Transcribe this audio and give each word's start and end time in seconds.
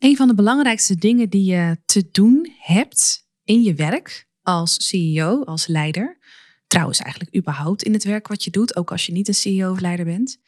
Een 0.00 0.16
van 0.16 0.28
de 0.28 0.34
belangrijkste 0.34 0.96
dingen 0.96 1.28
die 1.28 1.44
je 1.44 1.78
te 1.84 2.08
doen 2.12 2.52
hebt 2.58 3.26
in 3.44 3.62
je 3.62 3.74
werk 3.74 4.26
als 4.42 4.88
CEO, 4.88 5.44
als 5.44 5.66
leider, 5.66 6.18
trouwens 6.66 6.98
eigenlijk 6.98 7.36
überhaupt 7.36 7.82
in 7.82 7.92
het 7.92 8.04
werk 8.04 8.28
wat 8.28 8.44
je 8.44 8.50
doet, 8.50 8.76
ook 8.76 8.90
als 8.90 9.06
je 9.06 9.12
niet 9.12 9.28
een 9.28 9.34
CEO 9.34 9.70
of 9.70 9.80
leider 9.80 10.04
bent, 10.04 10.38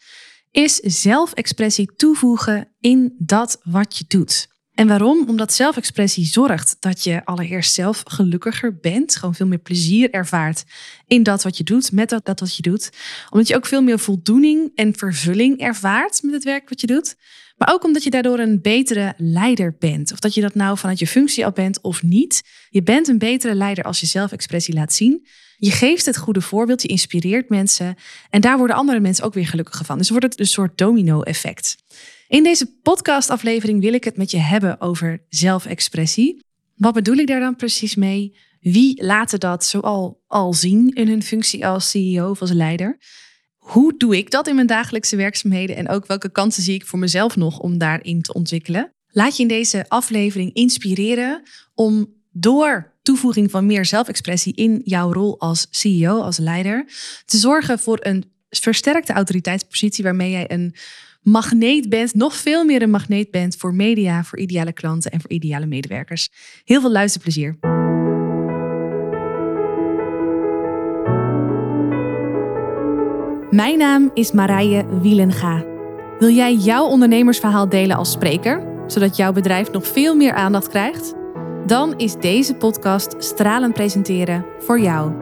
is 0.50 0.76
zelfexpressie 0.76 1.94
toevoegen 1.96 2.72
in 2.80 3.14
dat 3.18 3.60
wat 3.62 3.96
je 3.98 4.04
doet. 4.08 4.48
En 4.74 4.86
waarom? 4.88 5.28
Omdat 5.28 5.52
zelfexpressie 5.52 6.24
zorgt 6.24 6.76
dat 6.80 7.04
je 7.04 7.24
allereerst 7.24 7.72
zelf 7.72 8.02
gelukkiger 8.06 8.76
bent, 8.76 9.16
gewoon 9.16 9.34
veel 9.34 9.46
meer 9.46 9.58
plezier 9.58 10.10
ervaart 10.10 10.64
in 11.06 11.22
dat 11.22 11.42
wat 11.42 11.56
je 11.56 11.64
doet, 11.64 11.92
met 11.92 12.08
dat, 12.08 12.24
dat 12.24 12.40
wat 12.40 12.56
je 12.56 12.62
doet. 12.62 12.90
Omdat 13.30 13.48
je 13.48 13.56
ook 13.56 13.66
veel 13.66 13.82
meer 13.82 13.98
voldoening 13.98 14.72
en 14.74 14.96
vervulling 14.96 15.58
ervaart 15.60 16.22
met 16.22 16.32
het 16.32 16.44
werk 16.44 16.68
wat 16.68 16.80
je 16.80 16.86
doet. 16.86 17.16
Maar 17.62 17.74
ook 17.74 17.84
omdat 17.84 18.02
je 18.02 18.10
daardoor 18.10 18.38
een 18.38 18.60
betere 18.60 19.14
leider 19.16 19.76
bent. 19.78 20.12
Of 20.12 20.18
dat 20.18 20.34
je 20.34 20.40
dat 20.40 20.54
nou 20.54 20.78
vanuit 20.78 20.98
je 20.98 21.06
functie 21.06 21.44
al 21.44 21.52
bent 21.52 21.80
of 21.80 22.02
niet. 22.02 22.42
Je 22.70 22.82
bent 22.82 23.08
een 23.08 23.18
betere 23.18 23.54
leider 23.54 23.84
als 23.84 24.00
je 24.00 24.06
zelfexpressie 24.06 24.74
laat 24.74 24.92
zien. 24.92 25.26
Je 25.56 25.70
geeft 25.70 26.06
het 26.06 26.16
goede 26.16 26.40
voorbeeld, 26.40 26.82
je 26.82 26.88
inspireert 26.88 27.48
mensen. 27.48 27.94
En 28.30 28.40
daar 28.40 28.58
worden 28.58 28.76
andere 28.76 29.00
mensen 29.00 29.24
ook 29.24 29.34
weer 29.34 29.46
gelukkiger 29.46 29.84
van. 29.84 29.98
Dus 29.98 30.10
wordt 30.10 30.24
het 30.24 30.40
een 30.40 30.46
soort 30.46 30.78
domino-effect. 30.78 31.76
In 32.28 32.42
deze 32.42 32.66
podcastaflevering 32.82 33.80
wil 33.80 33.92
ik 33.92 34.04
het 34.04 34.16
met 34.16 34.30
je 34.30 34.38
hebben 34.38 34.80
over 34.80 35.24
zelfexpressie. 35.28 36.44
Wat 36.76 36.94
bedoel 36.94 37.16
ik 37.16 37.26
daar 37.26 37.40
dan 37.40 37.56
precies 37.56 37.94
mee? 37.94 38.36
Wie 38.60 39.04
laten 39.04 39.40
dat 39.40 39.64
zoal 39.64 40.22
al 40.26 40.54
zien 40.54 40.88
in 40.88 41.08
hun 41.08 41.22
functie 41.22 41.66
als 41.66 41.90
CEO 41.90 42.30
of 42.30 42.40
als 42.40 42.52
leider? 42.52 42.98
Hoe 43.62 43.94
doe 43.96 44.16
ik 44.16 44.30
dat 44.30 44.48
in 44.48 44.54
mijn 44.54 44.66
dagelijkse 44.66 45.16
werkzaamheden 45.16 45.76
en 45.76 45.88
ook 45.88 46.06
welke 46.06 46.30
kansen 46.30 46.62
zie 46.62 46.74
ik 46.74 46.86
voor 46.86 46.98
mezelf 46.98 47.36
nog 47.36 47.58
om 47.58 47.78
daarin 47.78 48.22
te 48.22 48.32
ontwikkelen? 48.32 48.92
Laat 49.08 49.36
je 49.36 49.42
in 49.42 49.48
deze 49.48 49.84
aflevering 49.88 50.54
inspireren 50.54 51.42
om 51.74 52.14
door 52.30 52.92
toevoeging 53.02 53.50
van 53.50 53.66
meer 53.66 53.84
zelfexpressie 53.84 54.54
in 54.54 54.80
jouw 54.84 55.12
rol 55.12 55.40
als 55.40 55.66
CEO, 55.70 56.20
als 56.20 56.38
leider, 56.38 56.84
te 57.24 57.36
zorgen 57.36 57.78
voor 57.78 57.98
een 58.00 58.24
versterkte 58.48 59.12
autoriteitspositie 59.12 60.04
waarmee 60.04 60.30
jij 60.30 60.50
een 60.50 60.74
magneet 61.20 61.88
bent, 61.88 62.14
nog 62.14 62.36
veel 62.36 62.64
meer 62.64 62.82
een 62.82 62.90
magneet 62.90 63.30
bent 63.30 63.56
voor 63.56 63.74
media, 63.74 64.24
voor 64.24 64.38
ideale 64.38 64.72
klanten 64.72 65.10
en 65.10 65.20
voor 65.20 65.30
ideale 65.30 65.66
medewerkers. 65.66 66.30
Heel 66.64 66.80
veel 66.80 66.92
luisterplezier. 66.92 67.58
Mijn 73.62 73.78
naam 73.78 74.10
is 74.14 74.32
Marije 74.32 74.84
Wielenga. 75.00 75.64
Wil 76.18 76.28
jij 76.28 76.54
jouw 76.54 76.84
ondernemersverhaal 76.84 77.68
delen 77.68 77.96
als 77.96 78.10
spreker, 78.10 78.62
zodat 78.86 79.16
jouw 79.16 79.32
bedrijf 79.32 79.70
nog 79.70 79.86
veel 79.86 80.14
meer 80.14 80.32
aandacht 80.32 80.68
krijgt? 80.68 81.14
Dan 81.66 81.94
is 81.96 82.14
deze 82.14 82.54
podcast 82.54 83.14
Stralen 83.18 83.72
Presenteren 83.72 84.44
voor 84.58 84.80
jou. 84.80 85.12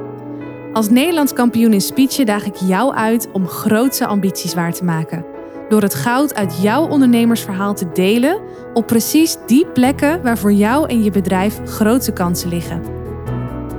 Als 0.73 0.91
Nederlands 0.91 1.33
kampioen 1.33 1.73
in 1.73 1.81
speechen 1.81 2.27
daag 2.27 2.45
ik 2.45 2.57
jou 2.57 2.95
uit 2.95 3.29
om 3.33 3.47
grootse 3.47 4.07
ambities 4.07 4.55
waar 4.55 4.73
te 4.73 4.85
maken. 4.85 5.25
Door 5.69 5.83
het 5.83 5.95
goud 5.95 6.35
uit 6.35 6.63
jouw 6.63 6.89
ondernemersverhaal 6.89 7.75
te 7.75 7.93
delen 7.93 8.41
op 8.75 8.87
precies 8.87 9.37
die 9.47 9.67
plekken 9.67 10.23
waar 10.23 10.39
voor 10.39 10.53
jou 10.53 10.89
en 10.89 11.05
je 11.05 11.11
bedrijf 11.11 11.61
grootse 11.65 12.13
kansen 12.13 12.49
liggen. 12.49 12.83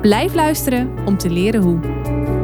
Blijf 0.02 0.34
luisteren 0.34 0.94
om 1.06 1.18
te 1.18 1.30
leren 1.30 1.62
hoe. 1.62 2.41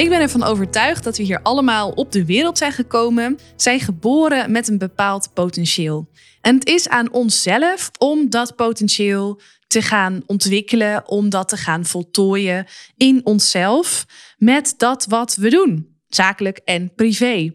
Ik 0.00 0.08
ben 0.08 0.20
ervan 0.20 0.42
overtuigd 0.42 1.04
dat 1.04 1.16
we 1.16 1.22
hier 1.22 1.42
allemaal 1.42 1.90
op 1.90 2.12
de 2.12 2.24
wereld 2.24 2.58
zijn 2.58 2.72
gekomen, 2.72 3.38
zijn 3.56 3.80
geboren 3.80 4.50
met 4.50 4.68
een 4.68 4.78
bepaald 4.78 5.30
potentieel. 5.34 6.10
En 6.40 6.54
het 6.54 6.68
is 6.68 6.88
aan 6.88 7.12
onszelf 7.12 7.90
om 7.98 8.30
dat 8.30 8.56
potentieel 8.56 9.40
te 9.66 9.82
gaan 9.82 10.22
ontwikkelen, 10.26 11.08
om 11.08 11.28
dat 11.28 11.48
te 11.48 11.56
gaan 11.56 11.84
voltooien 11.84 12.66
in 12.96 13.20
onszelf 13.24 14.06
met 14.36 14.74
dat 14.76 15.06
wat 15.06 15.34
we 15.34 15.50
doen, 15.50 15.96
zakelijk 16.08 16.58
en 16.64 16.94
privé. 16.94 17.52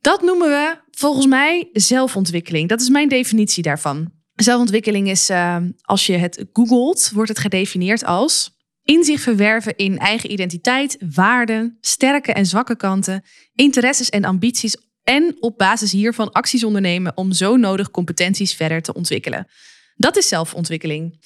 Dat 0.00 0.22
noemen 0.22 0.48
we 0.48 0.76
volgens 0.90 1.26
mij 1.26 1.68
zelfontwikkeling. 1.72 2.68
Dat 2.68 2.80
is 2.80 2.88
mijn 2.88 3.08
definitie 3.08 3.62
daarvan. 3.62 4.12
Zelfontwikkeling 4.34 5.08
is, 5.08 5.30
uh, 5.30 5.56
als 5.82 6.06
je 6.06 6.16
het 6.16 6.44
googelt, 6.52 7.10
wordt 7.14 7.28
het 7.28 7.38
gedefinieerd 7.38 8.04
als 8.04 8.60
Inzicht 8.84 9.22
verwerven 9.22 9.76
in 9.76 9.98
eigen 9.98 10.32
identiteit, 10.32 10.96
waarden, 11.14 11.78
sterke 11.80 12.32
en 12.32 12.46
zwakke 12.46 12.76
kanten, 12.76 13.22
interesses 13.54 14.10
en 14.10 14.24
ambities 14.24 14.76
en 15.02 15.36
op 15.40 15.58
basis 15.58 15.92
hiervan 15.92 16.32
acties 16.32 16.64
ondernemen 16.64 17.16
om 17.16 17.32
zo 17.32 17.56
nodig 17.56 17.90
competenties 17.90 18.54
verder 18.54 18.82
te 18.82 18.94
ontwikkelen. 18.94 19.46
Dat 19.96 20.16
is 20.16 20.28
zelfontwikkeling. 20.28 21.20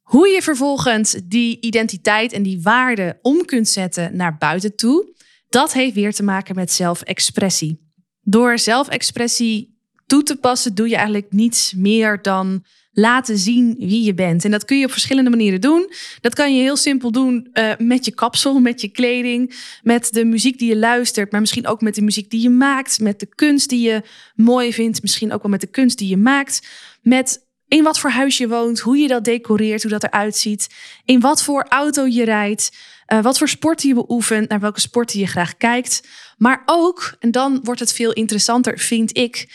Hoe 0.00 0.28
je 0.28 0.42
vervolgens 0.42 1.16
die 1.24 1.60
identiteit 1.60 2.32
en 2.32 2.42
die 2.42 2.62
waarden 2.62 3.18
om 3.22 3.44
kunt 3.44 3.68
zetten 3.68 4.16
naar 4.16 4.38
buiten 4.38 4.76
toe, 4.76 5.14
dat 5.48 5.72
heeft 5.72 5.94
weer 5.94 6.12
te 6.12 6.22
maken 6.22 6.54
met 6.54 6.72
zelfexpressie. 6.72 7.92
Door 8.20 8.58
zelfexpressie 8.58 9.78
toe 10.06 10.22
te 10.22 10.36
passen, 10.36 10.74
doe 10.74 10.88
je 10.88 10.94
eigenlijk 10.94 11.32
niets 11.32 11.74
meer 11.74 12.22
dan 12.22 12.64
laten 12.92 13.38
zien 13.38 13.76
wie 13.78 14.04
je 14.04 14.14
bent. 14.14 14.44
En 14.44 14.50
dat 14.50 14.64
kun 14.64 14.78
je 14.78 14.84
op 14.84 14.90
verschillende 14.90 15.30
manieren 15.30 15.60
doen. 15.60 15.92
Dat 16.20 16.34
kan 16.34 16.56
je 16.56 16.62
heel 16.62 16.76
simpel 16.76 17.12
doen 17.12 17.48
uh, 17.52 17.72
met 17.78 18.04
je 18.04 18.14
kapsel, 18.14 18.60
met 18.60 18.80
je 18.80 18.88
kleding, 18.88 19.54
met 19.82 20.12
de 20.12 20.24
muziek 20.24 20.58
die 20.58 20.68
je 20.68 20.76
luistert, 20.76 21.32
maar 21.32 21.40
misschien 21.40 21.66
ook 21.66 21.80
met 21.80 21.94
de 21.94 22.02
muziek 22.02 22.30
die 22.30 22.42
je 22.42 22.50
maakt, 22.50 23.00
met 23.00 23.20
de 23.20 23.34
kunst 23.34 23.68
die 23.68 23.88
je 23.88 24.02
mooi 24.34 24.72
vindt, 24.72 25.02
misschien 25.02 25.32
ook 25.32 25.42
wel 25.42 25.50
met 25.50 25.60
de 25.60 25.66
kunst 25.66 25.98
die 25.98 26.08
je 26.08 26.16
maakt, 26.16 26.68
met 27.02 27.48
in 27.68 27.82
wat 27.82 27.98
voor 27.98 28.10
huis 28.10 28.38
je 28.38 28.48
woont, 28.48 28.78
hoe 28.78 28.96
je 28.96 29.08
dat 29.08 29.24
decoreert, 29.24 29.82
hoe 29.82 29.90
dat 29.90 30.04
eruit 30.04 30.36
ziet, 30.36 30.74
in 31.04 31.20
wat 31.20 31.42
voor 31.42 31.66
auto 31.68 32.06
je 32.06 32.24
rijdt, 32.24 32.76
uh, 33.12 33.22
wat 33.22 33.38
voor 33.38 33.48
sporten 33.48 33.88
je 33.88 33.94
beoefent, 33.94 34.48
naar 34.48 34.60
welke 34.60 34.80
sporten 34.80 35.18
je 35.18 35.26
graag 35.26 35.56
kijkt. 35.56 36.08
Maar 36.36 36.62
ook, 36.66 37.16
en 37.18 37.30
dan 37.30 37.60
wordt 37.62 37.80
het 37.80 37.92
veel 37.92 38.12
interessanter, 38.12 38.78
vind 38.78 39.16
ik, 39.16 39.48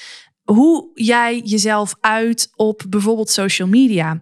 hoe 0.45 0.89
jij 0.93 1.41
jezelf 1.43 1.95
uit 1.99 2.49
op 2.55 2.83
bijvoorbeeld 2.89 3.29
social 3.29 3.67
media. 3.67 4.21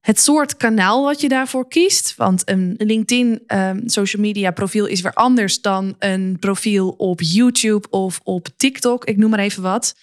Het 0.00 0.20
soort 0.20 0.56
kanaal 0.56 1.04
wat 1.04 1.20
je 1.20 1.28
daarvoor 1.28 1.68
kiest. 1.68 2.14
Want 2.16 2.42
een 2.44 2.74
LinkedIn 2.78 3.42
um, 3.46 3.88
social 3.88 4.22
media 4.22 4.50
profiel 4.50 4.86
is 4.86 5.00
weer 5.00 5.12
anders 5.12 5.60
dan 5.60 5.94
een 5.98 6.36
profiel 6.40 6.88
op 6.88 7.20
YouTube 7.20 7.88
of 7.90 8.20
op 8.22 8.48
TikTok. 8.56 9.04
Ik 9.04 9.16
noem 9.16 9.30
maar 9.30 9.38
even 9.38 9.62
wat. 9.62 9.94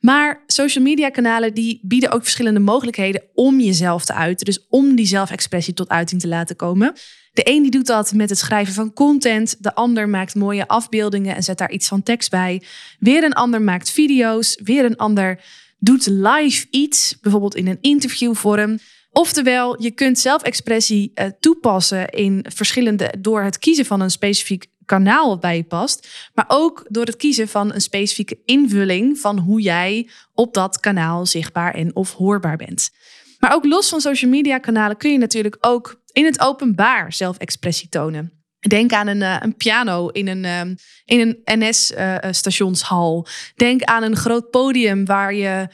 Maar 0.00 0.42
social 0.46 0.84
media 0.84 1.08
kanalen 1.08 1.54
die 1.54 1.80
bieden 1.82 2.10
ook 2.10 2.22
verschillende 2.22 2.60
mogelijkheden 2.60 3.22
om 3.34 3.60
jezelf 3.60 4.04
te 4.04 4.14
uiten. 4.14 4.44
Dus 4.44 4.66
om 4.68 4.94
die 4.94 5.06
zelfexpressie 5.06 5.74
tot 5.74 5.88
uiting 5.88 6.20
te 6.20 6.28
laten 6.28 6.56
komen. 6.56 6.94
De 7.32 7.50
een 7.50 7.62
die 7.62 7.70
doet 7.70 7.86
dat 7.86 8.12
met 8.12 8.28
het 8.28 8.38
schrijven 8.38 8.74
van 8.74 8.92
content. 8.92 9.56
De 9.58 9.74
ander 9.74 10.08
maakt 10.08 10.34
mooie 10.34 10.68
afbeeldingen 10.68 11.34
en 11.34 11.42
zet 11.42 11.58
daar 11.58 11.70
iets 11.70 11.88
van 11.88 12.02
tekst 12.02 12.30
bij. 12.30 12.62
Weer 12.98 13.24
een 13.24 13.32
ander 13.32 13.62
maakt 13.62 13.90
video's. 13.90 14.58
Weer 14.64 14.84
een 14.84 14.96
ander 14.96 15.40
doet 15.78 16.06
live 16.06 16.66
iets, 16.70 17.18
bijvoorbeeld 17.20 17.54
in 17.54 17.66
een 17.66 17.78
interviewvorm. 17.80 18.78
Oftewel, 19.10 19.82
je 19.82 19.90
kunt 19.90 20.18
zelfexpressie 20.18 21.12
uh, 21.14 21.26
toepassen 21.40 22.08
in 22.08 22.46
verschillende 22.48 23.14
door 23.18 23.42
het 23.42 23.58
kiezen 23.58 23.84
van 23.84 24.00
een 24.00 24.10
specifiek 24.10 24.66
kanaal 24.84 25.28
wat 25.28 25.40
bij 25.40 25.56
je 25.56 25.64
past, 25.64 26.30
maar 26.34 26.44
ook 26.48 26.84
door 26.88 27.04
het 27.04 27.16
kiezen 27.16 27.48
van 27.48 27.74
een 27.74 27.80
specifieke 27.80 28.38
invulling 28.44 29.18
van 29.18 29.38
hoe 29.38 29.60
jij 29.60 30.08
op 30.34 30.54
dat 30.54 30.80
kanaal 30.80 31.26
zichtbaar 31.26 31.74
en 31.74 31.96
of 31.96 32.12
hoorbaar 32.12 32.56
bent. 32.56 32.90
Maar 33.38 33.54
ook 33.54 33.64
los 33.64 33.88
van 33.88 34.00
social 34.00 34.30
media 34.30 34.58
kanalen 34.58 34.96
kun 34.96 35.12
je 35.12 35.18
natuurlijk 35.18 35.56
ook 35.60 36.01
in 36.12 36.24
het 36.24 36.40
openbaar 36.40 37.12
zelfexpressie 37.12 37.88
tonen. 37.88 38.32
Denk 38.68 38.92
aan 38.92 39.06
een, 39.06 39.20
uh, 39.20 39.36
een 39.40 39.56
piano 39.56 40.08
in 40.08 40.28
een, 40.28 40.44
uh, 40.44 40.74
in 41.04 41.20
een 41.20 41.40
NS-stationshal. 41.44 43.26
Uh, 43.26 43.32
Denk 43.56 43.82
aan 43.82 44.02
een 44.02 44.16
groot 44.16 44.50
podium 44.50 45.04
waar 45.04 45.34
je 45.34 45.68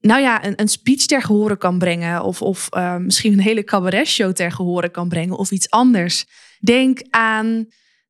nou 0.00 0.20
ja, 0.20 0.44
een, 0.44 0.60
een 0.60 0.68
speech 0.68 1.06
ter 1.06 1.22
gehore 1.22 1.56
kan 1.56 1.78
brengen. 1.78 2.22
Of, 2.22 2.42
of 2.42 2.68
misschien 2.98 3.32
een 3.32 3.40
hele 3.40 3.64
cabaretshow 3.64 4.32
ter 4.32 4.52
gehore 4.52 4.88
kan 4.88 5.08
brengen. 5.08 5.36
Of 5.36 5.50
iets 5.50 5.70
anders. 5.70 6.24
Denk 6.60 7.00
aan 7.10 7.66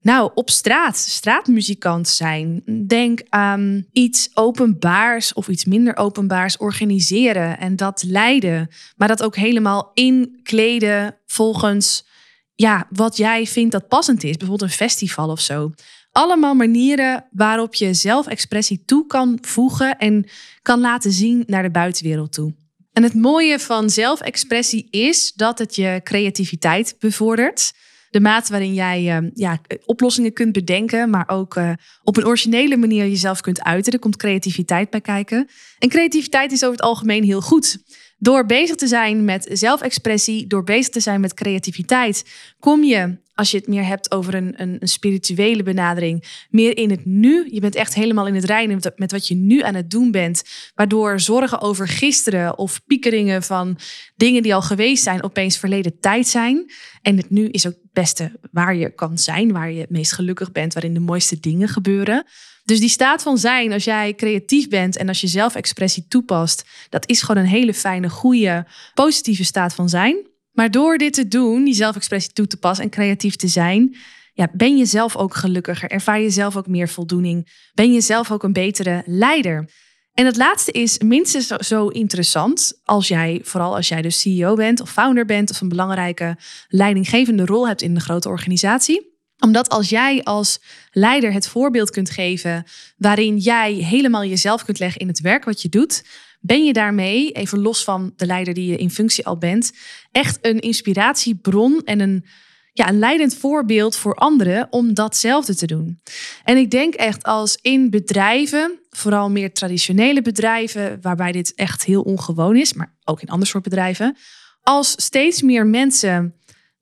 nou, 0.06 0.30
op 0.34 0.50
straat, 0.50 0.96
straatmuzikant 0.96 2.08
zijn. 2.08 2.62
Denk 2.86 3.22
aan 3.28 3.86
iets 3.92 4.30
openbaars 4.34 5.32
of 5.32 5.48
iets 5.48 5.64
minder 5.64 5.96
openbaars 5.96 6.56
organiseren 6.56 7.58
en 7.58 7.76
dat 7.76 8.02
leiden. 8.02 8.68
Maar 8.96 9.08
dat 9.08 9.22
ook 9.22 9.36
helemaal 9.36 9.90
inkleden 9.94 11.16
volgens 11.26 12.06
ja, 12.54 12.86
wat 12.90 13.16
jij 13.16 13.46
vindt 13.46 13.72
dat 13.72 13.88
passend 13.88 14.24
is. 14.24 14.36
Bijvoorbeeld 14.36 14.70
een 14.70 14.76
festival 14.76 15.30
of 15.30 15.40
zo. 15.40 15.72
Allemaal 16.12 16.54
manieren 16.54 17.26
waarop 17.30 17.74
je 17.74 17.94
zelfexpressie 17.94 18.82
toe 18.84 19.06
kan 19.06 19.38
voegen 19.40 19.98
en 19.98 20.26
kan 20.62 20.80
laten 20.80 21.12
zien 21.12 21.44
naar 21.46 21.62
de 21.62 21.70
buitenwereld 21.70 22.32
toe. 22.32 22.54
En 22.92 23.02
het 23.02 23.14
mooie 23.14 23.58
van 23.58 23.90
zelfexpressie 23.90 24.86
is 24.90 25.32
dat 25.32 25.58
het 25.58 25.74
je 25.74 26.00
creativiteit 26.04 26.96
bevordert. 26.98 27.72
De 28.16 28.22
mate 28.22 28.50
waarin 28.50 28.74
jij 28.74 29.22
uh, 29.22 29.28
ja, 29.34 29.60
oplossingen 29.84 30.32
kunt 30.32 30.52
bedenken, 30.52 31.10
maar 31.10 31.28
ook 31.28 31.56
uh, 31.56 31.70
op 32.02 32.16
een 32.16 32.26
originele 32.26 32.76
manier 32.76 33.08
jezelf 33.08 33.40
kunt 33.40 33.62
uiten. 33.62 33.92
Er 33.92 33.98
komt 33.98 34.16
creativiteit 34.16 34.90
bij 34.90 35.00
kijken. 35.00 35.48
En 35.78 35.88
creativiteit 35.88 36.52
is 36.52 36.62
over 36.62 36.76
het 36.76 36.86
algemeen 36.86 37.24
heel 37.24 37.40
goed. 37.40 37.78
Door 38.18 38.46
bezig 38.46 38.76
te 38.76 38.86
zijn 38.86 39.24
met 39.24 39.48
zelfexpressie, 39.52 40.46
door 40.46 40.64
bezig 40.64 40.88
te 40.88 41.00
zijn 41.00 41.20
met 41.20 41.34
creativiteit, 41.34 42.24
kom 42.58 42.84
je, 42.84 43.18
als 43.34 43.50
je 43.50 43.56
het 43.56 43.66
meer 43.66 43.86
hebt 43.86 44.10
over 44.10 44.34
een, 44.34 44.54
een, 44.56 44.76
een, 44.78 44.88
spirituele 44.88 45.62
benadering, 45.62 46.44
meer 46.50 46.76
in 46.76 46.90
het 46.90 47.04
nu. 47.04 47.48
Je 47.50 47.60
bent 47.60 47.74
echt 47.74 47.94
helemaal 47.94 48.26
in 48.26 48.34
het 48.34 48.44
reinen 48.44 48.76
met, 48.82 48.98
met 48.98 49.12
wat 49.12 49.28
je 49.28 49.34
nu 49.34 49.62
aan 49.62 49.74
het 49.74 49.90
doen 49.90 50.10
bent. 50.10 50.42
Waardoor 50.74 51.20
zorgen 51.20 51.60
over 51.60 51.88
gisteren 51.88 52.58
of 52.58 52.80
piekeringen 52.86 53.42
van 53.42 53.78
dingen 54.14 54.42
die 54.42 54.54
al 54.54 54.62
geweest 54.62 55.02
zijn, 55.02 55.22
opeens 55.22 55.58
verleden 55.58 56.00
tijd 56.00 56.26
zijn. 56.26 56.70
En 57.02 57.16
het 57.16 57.30
nu 57.30 57.48
is 57.48 57.66
ook 57.66 57.72
het 57.82 57.92
beste 57.92 58.32
waar 58.52 58.74
je 58.74 58.94
kan 58.94 59.18
zijn, 59.18 59.52
waar 59.52 59.70
je 59.70 59.80
het 59.80 59.90
meest 59.90 60.12
gelukkig 60.12 60.52
bent, 60.52 60.72
waarin 60.72 60.94
de 60.94 61.00
mooiste 61.00 61.40
dingen 61.40 61.68
gebeuren. 61.68 62.26
Dus 62.66 62.80
die 62.80 62.88
staat 62.88 63.22
van 63.22 63.38
zijn, 63.38 63.72
als 63.72 63.84
jij 63.84 64.14
creatief 64.14 64.68
bent 64.68 64.96
en 64.96 65.08
als 65.08 65.20
je 65.20 65.26
zelfexpressie 65.26 66.06
toepast, 66.08 66.64
dat 66.88 67.08
is 67.08 67.22
gewoon 67.22 67.42
een 67.42 67.48
hele 67.48 67.74
fijne, 67.74 68.08
goede, 68.08 68.66
positieve 68.94 69.44
staat 69.44 69.74
van 69.74 69.88
zijn. 69.88 70.26
Maar 70.52 70.70
door 70.70 70.98
dit 70.98 71.12
te 71.12 71.28
doen, 71.28 71.64
die 71.64 71.74
zelfexpressie 71.74 72.32
toe 72.32 72.46
te 72.46 72.56
passen 72.56 72.84
en 72.84 72.90
creatief 72.90 73.36
te 73.36 73.48
zijn, 73.48 73.96
ja, 74.32 74.48
ben 74.52 74.76
je 74.76 74.84
zelf 74.84 75.16
ook 75.16 75.34
gelukkiger, 75.34 75.90
ervaar 75.90 76.20
je 76.20 76.30
zelf 76.30 76.56
ook 76.56 76.66
meer 76.66 76.88
voldoening, 76.88 77.70
ben 77.74 77.92
je 77.92 78.00
zelf 78.00 78.30
ook 78.30 78.42
een 78.42 78.52
betere 78.52 79.02
leider. 79.06 79.70
En 80.14 80.26
het 80.26 80.36
laatste 80.36 80.72
is 80.72 80.98
minstens 80.98 81.46
zo 81.46 81.88
interessant 81.88 82.80
als 82.84 83.08
jij, 83.08 83.40
vooral 83.44 83.74
als 83.74 83.88
jij 83.88 84.02
dus 84.02 84.20
CEO 84.20 84.54
bent 84.54 84.80
of 84.80 84.90
founder 84.90 85.24
bent 85.24 85.50
of 85.50 85.60
een 85.60 85.68
belangrijke 85.68 86.36
leidinggevende 86.68 87.44
rol 87.44 87.68
hebt 87.68 87.82
in 87.82 87.94
een 87.94 88.00
grote 88.00 88.28
organisatie 88.28 89.15
omdat 89.38 89.68
als 89.68 89.88
jij 89.88 90.22
als 90.22 90.60
leider 90.90 91.32
het 91.32 91.48
voorbeeld 91.48 91.90
kunt 91.90 92.10
geven 92.10 92.64
waarin 92.96 93.36
jij 93.36 93.72
helemaal 93.72 94.24
jezelf 94.24 94.64
kunt 94.64 94.78
leggen 94.78 95.00
in 95.00 95.08
het 95.08 95.20
werk 95.20 95.44
wat 95.44 95.62
je 95.62 95.68
doet, 95.68 96.02
ben 96.40 96.64
je 96.64 96.72
daarmee, 96.72 97.30
even 97.30 97.58
los 97.58 97.84
van 97.84 98.12
de 98.16 98.26
leider 98.26 98.54
die 98.54 98.70
je 98.70 98.76
in 98.76 98.90
functie 98.90 99.26
al 99.26 99.38
bent, 99.38 99.72
echt 100.12 100.38
een 100.40 100.60
inspiratiebron 100.60 101.80
en 101.84 102.00
een, 102.00 102.24
ja, 102.72 102.88
een 102.88 102.98
leidend 102.98 103.34
voorbeeld 103.34 103.96
voor 103.96 104.14
anderen 104.14 104.66
om 104.70 104.94
datzelfde 104.94 105.54
te 105.54 105.66
doen. 105.66 106.00
En 106.44 106.56
ik 106.56 106.70
denk 106.70 106.94
echt 106.94 107.22
als 107.22 107.58
in 107.62 107.90
bedrijven, 107.90 108.80
vooral 108.90 109.30
meer 109.30 109.52
traditionele 109.52 110.22
bedrijven, 110.22 110.98
waarbij 111.02 111.32
dit 111.32 111.54
echt 111.54 111.84
heel 111.84 112.02
ongewoon 112.02 112.56
is, 112.56 112.72
maar 112.72 112.94
ook 113.04 113.22
in 113.22 113.28
ander 113.28 113.48
soort 113.48 113.64
bedrijven, 113.64 114.16
als 114.62 114.94
steeds 114.96 115.42
meer 115.42 115.66
mensen 115.66 116.34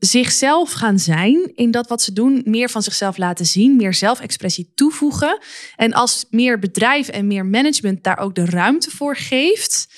zichzelf 0.05 0.73
gaan 0.73 0.99
zijn 0.99 1.53
in 1.55 1.71
dat 1.71 1.89
wat 1.89 2.03
ze 2.03 2.13
doen, 2.13 2.43
meer 2.45 2.71
van 2.71 2.83
zichzelf 2.83 3.17
laten 3.17 3.47
zien, 3.47 3.77
meer 3.77 3.95
zelfexpressie 3.95 4.73
toevoegen. 4.75 5.39
En 5.77 5.93
als 5.93 6.25
meer 6.31 6.59
bedrijf 6.59 7.09
en 7.09 7.27
meer 7.27 7.47
management 7.47 8.05
daar 8.05 8.19
ook 8.19 8.35
de 8.35 8.45
ruimte 8.45 8.91
voor 8.91 9.17
geeft, 9.17 9.89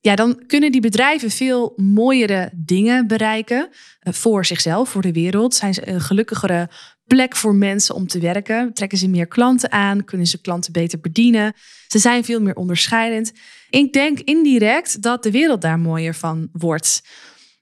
ja, 0.00 0.14
dan 0.14 0.42
kunnen 0.46 0.72
die 0.72 0.80
bedrijven 0.80 1.30
veel 1.30 1.72
mooiere 1.76 2.50
dingen 2.54 3.06
bereiken 3.06 3.68
eh, 4.00 4.12
voor 4.12 4.44
zichzelf, 4.44 4.88
voor 4.88 5.02
de 5.02 5.12
wereld. 5.12 5.54
Zijn 5.54 5.74
ze 5.74 5.88
een 5.88 6.00
gelukkigere 6.00 6.70
plek 7.06 7.36
voor 7.36 7.54
mensen 7.54 7.94
om 7.94 8.06
te 8.06 8.18
werken? 8.18 8.72
Trekken 8.72 8.98
ze 8.98 9.08
meer 9.08 9.26
klanten 9.26 9.72
aan? 9.72 10.04
Kunnen 10.04 10.26
ze 10.26 10.40
klanten 10.40 10.72
beter 10.72 11.00
bedienen? 11.00 11.52
Ze 11.88 11.98
zijn 11.98 12.24
veel 12.24 12.40
meer 12.40 12.54
onderscheidend. 12.54 13.32
Ik 13.70 13.92
denk 13.92 14.18
indirect 14.18 15.02
dat 15.02 15.22
de 15.22 15.30
wereld 15.30 15.60
daar 15.60 15.78
mooier 15.78 16.14
van 16.14 16.48
wordt. 16.52 17.02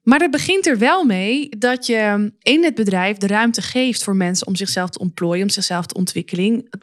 Maar 0.03 0.21
het 0.21 0.31
begint 0.31 0.67
er 0.67 0.79
wel 0.79 1.05
mee 1.05 1.49
dat 1.59 1.87
je 1.87 2.33
in 2.43 2.65
het 2.65 2.75
bedrijf 2.75 3.17
de 3.17 3.27
ruimte 3.27 3.63
geeft 3.63 4.05
voor 4.05 4.17
mensen 4.17 4.47
om 4.47 4.57
zichzelf 4.57 4.91
te 4.91 4.99
ontplooien, 4.99 5.43
om 5.43 5.51
zichzelf 5.51 5.87
te 5.87 6.05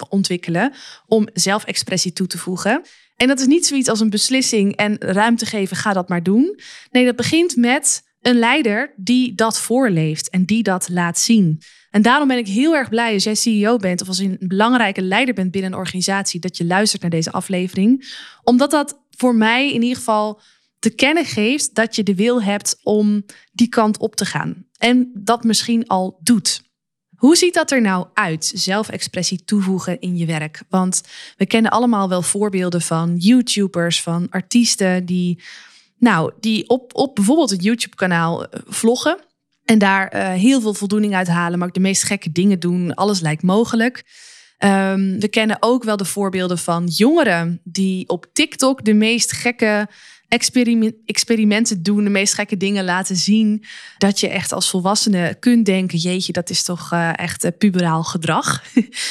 ontwikkelen, 0.09 0.73
om 1.05 1.27
zelfexpressie 1.33 2.13
toe 2.13 2.27
te 2.27 2.37
voegen. 2.37 2.81
En 3.15 3.27
dat 3.27 3.39
is 3.39 3.45
niet 3.45 3.65
zoiets 3.65 3.89
als 3.89 3.99
een 3.99 4.09
beslissing 4.09 4.75
en 4.75 4.97
ruimte 4.99 5.45
geven, 5.45 5.77
ga 5.77 5.93
dat 5.93 6.09
maar 6.09 6.23
doen. 6.23 6.59
Nee, 6.91 7.05
dat 7.05 7.15
begint 7.15 7.55
met 7.55 8.03
een 8.21 8.39
leider 8.39 8.93
die 8.95 9.35
dat 9.35 9.59
voorleeft 9.59 10.29
en 10.29 10.45
die 10.45 10.63
dat 10.63 10.89
laat 10.89 11.19
zien. 11.19 11.61
En 11.91 12.01
daarom 12.01 12.27
ben 12.27 12.37
ik 12.37 12.47
heel 12.47 12.75
erg 12.75 12.89
blij 12.89 13.13
als 13.13 13.23
jij 13.23 13.35
CEO 13.35 13.77
bent 13.77 14.01
of 14.01 14.07
als 14.07 14.17
je 14.17 14.23
een 14.23 14.47
belangrijke 14.47 15.01
leider 15.01 15.33
bent 15.33 15.51
binnen 15.51 15.71
een 15.71 15.77
organisatie, 15.77 16.39
dat 16.39 16.57
je 16.57 16.65
luistert 16.65 17.01
naar 17.01 17.11
deze 17.11 17.31
aflevering. 17.31 18.13
Omdat 18.43 18.71
dat 18.71 18.99
voor 19.17 19.35
mij 19.35 19.73
in 19.73 19.81
ieder 19.81 19.97
geval 19.97 20.41
te 20.79 20.89
kennen 20.89 21.25
geeft 21.25 21.75
dat 21.75 21.95
je 21.95 22.03
de 22.03 22.15
wil 22.15 22.43
hebt 22.43 22.79
om 22.83 23.25
die 23.51 23.69
kant 23.69 23.97
op 23.97 24.15
te 24.15 24.25
gaan. 24.25 24.65
En 24.77 25.11
dat 25.13 25.43
misschien 25.43 25.87
al 25.87 26.19
doet. 26.23 26.67
Hoe 27.15 27.35
ziet 27.35 27.53
dat 27.53 27.71
er 27.71 27.81
nou 27.81 28.07
uit, 28.13 28.51
zelfexpressie 28.55 29.43
toevoegen 29.43 29.99
in 29.99 30.17
je 30.17 30.25
werk? 30.25 30.61
Want 30.69 31.01
we 31.37 31.45
kennen 31.45 31.71
allemaal 31.71 32.09
wel 32.09 32.21
voorbeelden 32.21 32.81
van 32.81 33.15
YouTubers, 33.15 34.01
van 34.01 34.27
artiesten 34.29 35.05
die, 35.05 35.41
nou, 35.97 36.31
die 36.39 36.69
op, 36.69 36.95
op 36.95 37.15
bijvoorbeeld 37.15 37.49
het 37.49 37.63
YouTube-kanaal 37.63 38.45
eh, 38.45 38.59
vloggen. 38.65 39.19
En 39.65 39.79
daar 39.79 40.07
eh, 40.07 40.27
heel 40.27 40.61
veel 40.61 40.73
voldoening 40.73 41.15
uit 41.15 41.27
halen, 41.27 41.59
maar 41.59 41.67
ook 41.67 41.73
de 41.73 41.79
meest 41.79 42.03
gekke 42.03 42.31
dingen 42.31 42.59
doen. 42.59 42.93
Alles 42.93 43.19
lijkt 43.19 43.43
mogelijk. 43.43 44.03
Ehm, 44.57 45.19
we 45.19 45.27
kennen 45.27 45.57
ook 45.59 45.83
wel 45.83 45.97
de 45.97 46.05
voorbeelden 46.05 46.57
van 46.57 46.87
jongeren 46.87 47.61
die 47.63 48.09
op 48.09 48.25
TikTok 48.33 48.85
de 48.85 48.93
meest 48.93 49.31
gekke 49.31 49.87
experimenten 51.05 51.83
doen, 51.83 52.03
de 52.03 52.09
meest 52.09 52.33
gekke 52.33 52.57
dingen 52.57 52.85
laten 52.85 53.15
zien. 53.15 53.63
Dat 53.97 54.19
je 54.19 54.29
echt 54.29 54.51
als 54.51 54.69
volwassene 54.69 55.35
kunt 55.39 55.65
denken: 55.65 55.97
jeetje, 55.97 56.31
dat 56.31 56.49
is 56.49 56.63
toch 56.63 56.93
uh, 56.93 57.17
echt 57.19 57.45
uh, 57.45 57.51
puberaal 57.57 58.03
gedrag. 58.03 58.63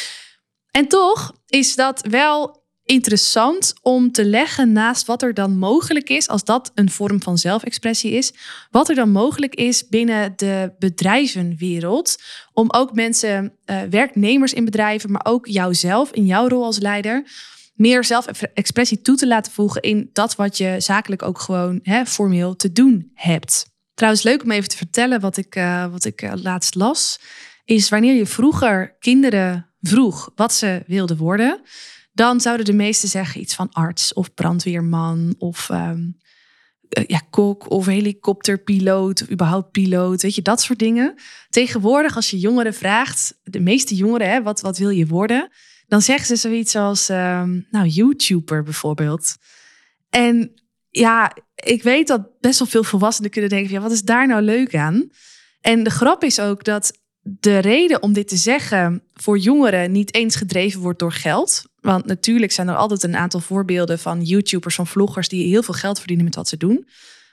en 0.79 0.88
toch 0.88 1.35
is 1.47 1.75
dat 1.75 2.06
wel 2.11 2.67
interessant 2.85 3.75
om 3.82 4.12
te 4.12 4.25
leggen 4.25 4.73
naast 4.73 5.06
wat 5.06 5.23
er 5.23 5.35
dan 5.35 5.59
mogelijk 5.59 6.09
is, 6.09 6.29
als 6.29 6.44
dat 6.44 6.70
een 6.75 6.91
vorm 6.91 7.23
van 7.23 7.38
zelfexpressie 7.38 8.12
is, 8.12 8.32
wat 8.70 8.88
er 8.88 8.94
dan 8.94 9.11
mogelijk 9.11 9.55
is 9.55 9.88
binnen 9.88 10.32
de 10.37 10.73
bedrijvenwereld. 10.79 12.23
Om 12.53 12.70
ook 12.70 12.94
mensen, 12.94 13.53
uh, 13.67 13.82
werknemers 13.91 14.53
in 14.53 14.65
bedrijven, 14.65 15.11
maar 15.11 15.25
ook 15.25 15.47
jouzelf 15.47 16.11
in 16.11 16.26
jouw 16.26 16.49
rol 16.49 16.65
als 16.65 16.79
leider 16.79 17.25
meer 17.79 18.05
zelfexpressie 18.05 19.01
toe 19.01 19.17
te 19.17 19.27
laten 19.27 19.53
voegen 19.53 19.83
in 19.83 20.11
dat 20.13 20.37
wat 20.37 20.57
je 20.57 20.75
zakelijk 20.79 21.23
ook 21.23 21.39
gewoon 21.39 21.81
hè, 21.83 22.07
formeel 22.07 22.57
te 22.57 22.73
doen 22.73 23.11
hebt. 23.15 23.67
Trouwens, 23.95 24.23
leuk 24.23 24.43
om 24.43 24.51
even 24.51 24.69
te 24.69 24.77
vertellen 24.77 25.21
wat 25.21 25.37
ik, 25.37 25.57
uh, 25.57 25.87
wat 25.91 26.05
ik 26.05 26.23
uh, 26.23 26.33
laatst 26.35 26.75
las. 26.75 27.21
Is 27.65 27.89
wanneer 27.89 28.15
je 28.15 28.27
vroeger 28.27 28.97
kinderen 28.99 29.67
vroeg 29.81 30.33
wat 30.35 30.53
ze 30.53 30.83
wilden 30.87 31.17
worden, 31.17 31.61
dan 32.13 32.41
zouden 32.41 32.67
de 32.67 32.73
meesten 32.73 33.09
zeggen 33.09 33.41
iets 33.41 33.55
van 33.55 33.73
arts 33.73 34.13
of 34.13 34.35
brandweerman 34.35 35.35
of 35.39 35.69
um, 35.69 36.17
ja, 37.06 37.20
kok 37.31 37.70
of 37.70 37.87
helikopterpiloot 37.87 39.23
of 39.23 39.31
überhaupt 39.31 39.70
piloot, 39.70 40.23
weet 40.23 40.35
je, 40.35 40.43
dat 40.43 40.61
soort 40.61 40.79
dingen. 40.79 41.15
Tegenwoordig, 41.49 42.17
als 42.17 42.31
je 42.31 42.39
jongeren 42.39 42.75
vraagt, 42.75 43.39
de 43.43 43.61
meeste 43.61 43.94
jongeren, 43.94 44.31
hè, 44.31 44.43
wat, 44.43 44.61
wat 44.61 44.79
wil 44.79 44.91
je 44.91 45.06
worden? 45.06 45.51
Dan 45.89 46.03
zeggen 46.03 46.27
ze 46.27 46.37
zoiets 46.37 46.77
als, 46.77 47.09
um, 47.09 47.67
nou, 47.71 47.87
YouTuber 47.87 48.63
bijvoorbeeld. 48.63 49.37
En 50.11 50.53
ja, 50.91 51.37
ik 51.55 51.83
weet 51.83 52.07
dat 52.07 52.41
best 52.41 52.59
wel 52.59 52.69
veel 52.69 52.85
volwassenen 52.85 53.31
kunnen 53.31 53.51
denken, 53.51 53.73
ja, 53.73 53.81
wat 53.81 53.93
is 53.93 54.03
daar 54.03 54.27
nou 54.27 54.43
leuk 54.43 54.75
aan? 54.75 55.11
En 55.61 55.83
de 55.83 55.91
grap 55.91 56.25
is 56.25 56.41
ook 56.41 56.65
dat 56.65 56.99
de 57.23 57.59
reden 57.59 58.03
om 58.03 58.13
dit 58.13 58.29
te 58.29 58.37
zeggen 58.37 59.03
voor 59.15 59.39
jongeren 59.39 59.93
niet 59.93 60.15
eens 60.15 60.37
gedreven 60.37 60.81
wordt 60.81 60.99
door 60.99 61.13
geld. 61.13 61.65
Want 61.81 62.07
natuurlijk 62.07 62.53
zijn 62.53 62.69
er 62.69 62.77
altijd 62.77 63.03
een 63.03 63.17
aantal 63.17 63.41
voorbeelden 63.41 63.99
van 63.99 64.23
YouTubers, 64.23 64.75
van 64.75 64.87
vloggers 64.87 65.29
die 65.29 65.49
heel 65.49 65.63
veel 65.63 65.75
geld 65.75 65.99
verdienen 65.99 66.25
met 66.25 66.35
wat 66.35 66.49
ze 66.49 66.57
doen. 66.57 66.87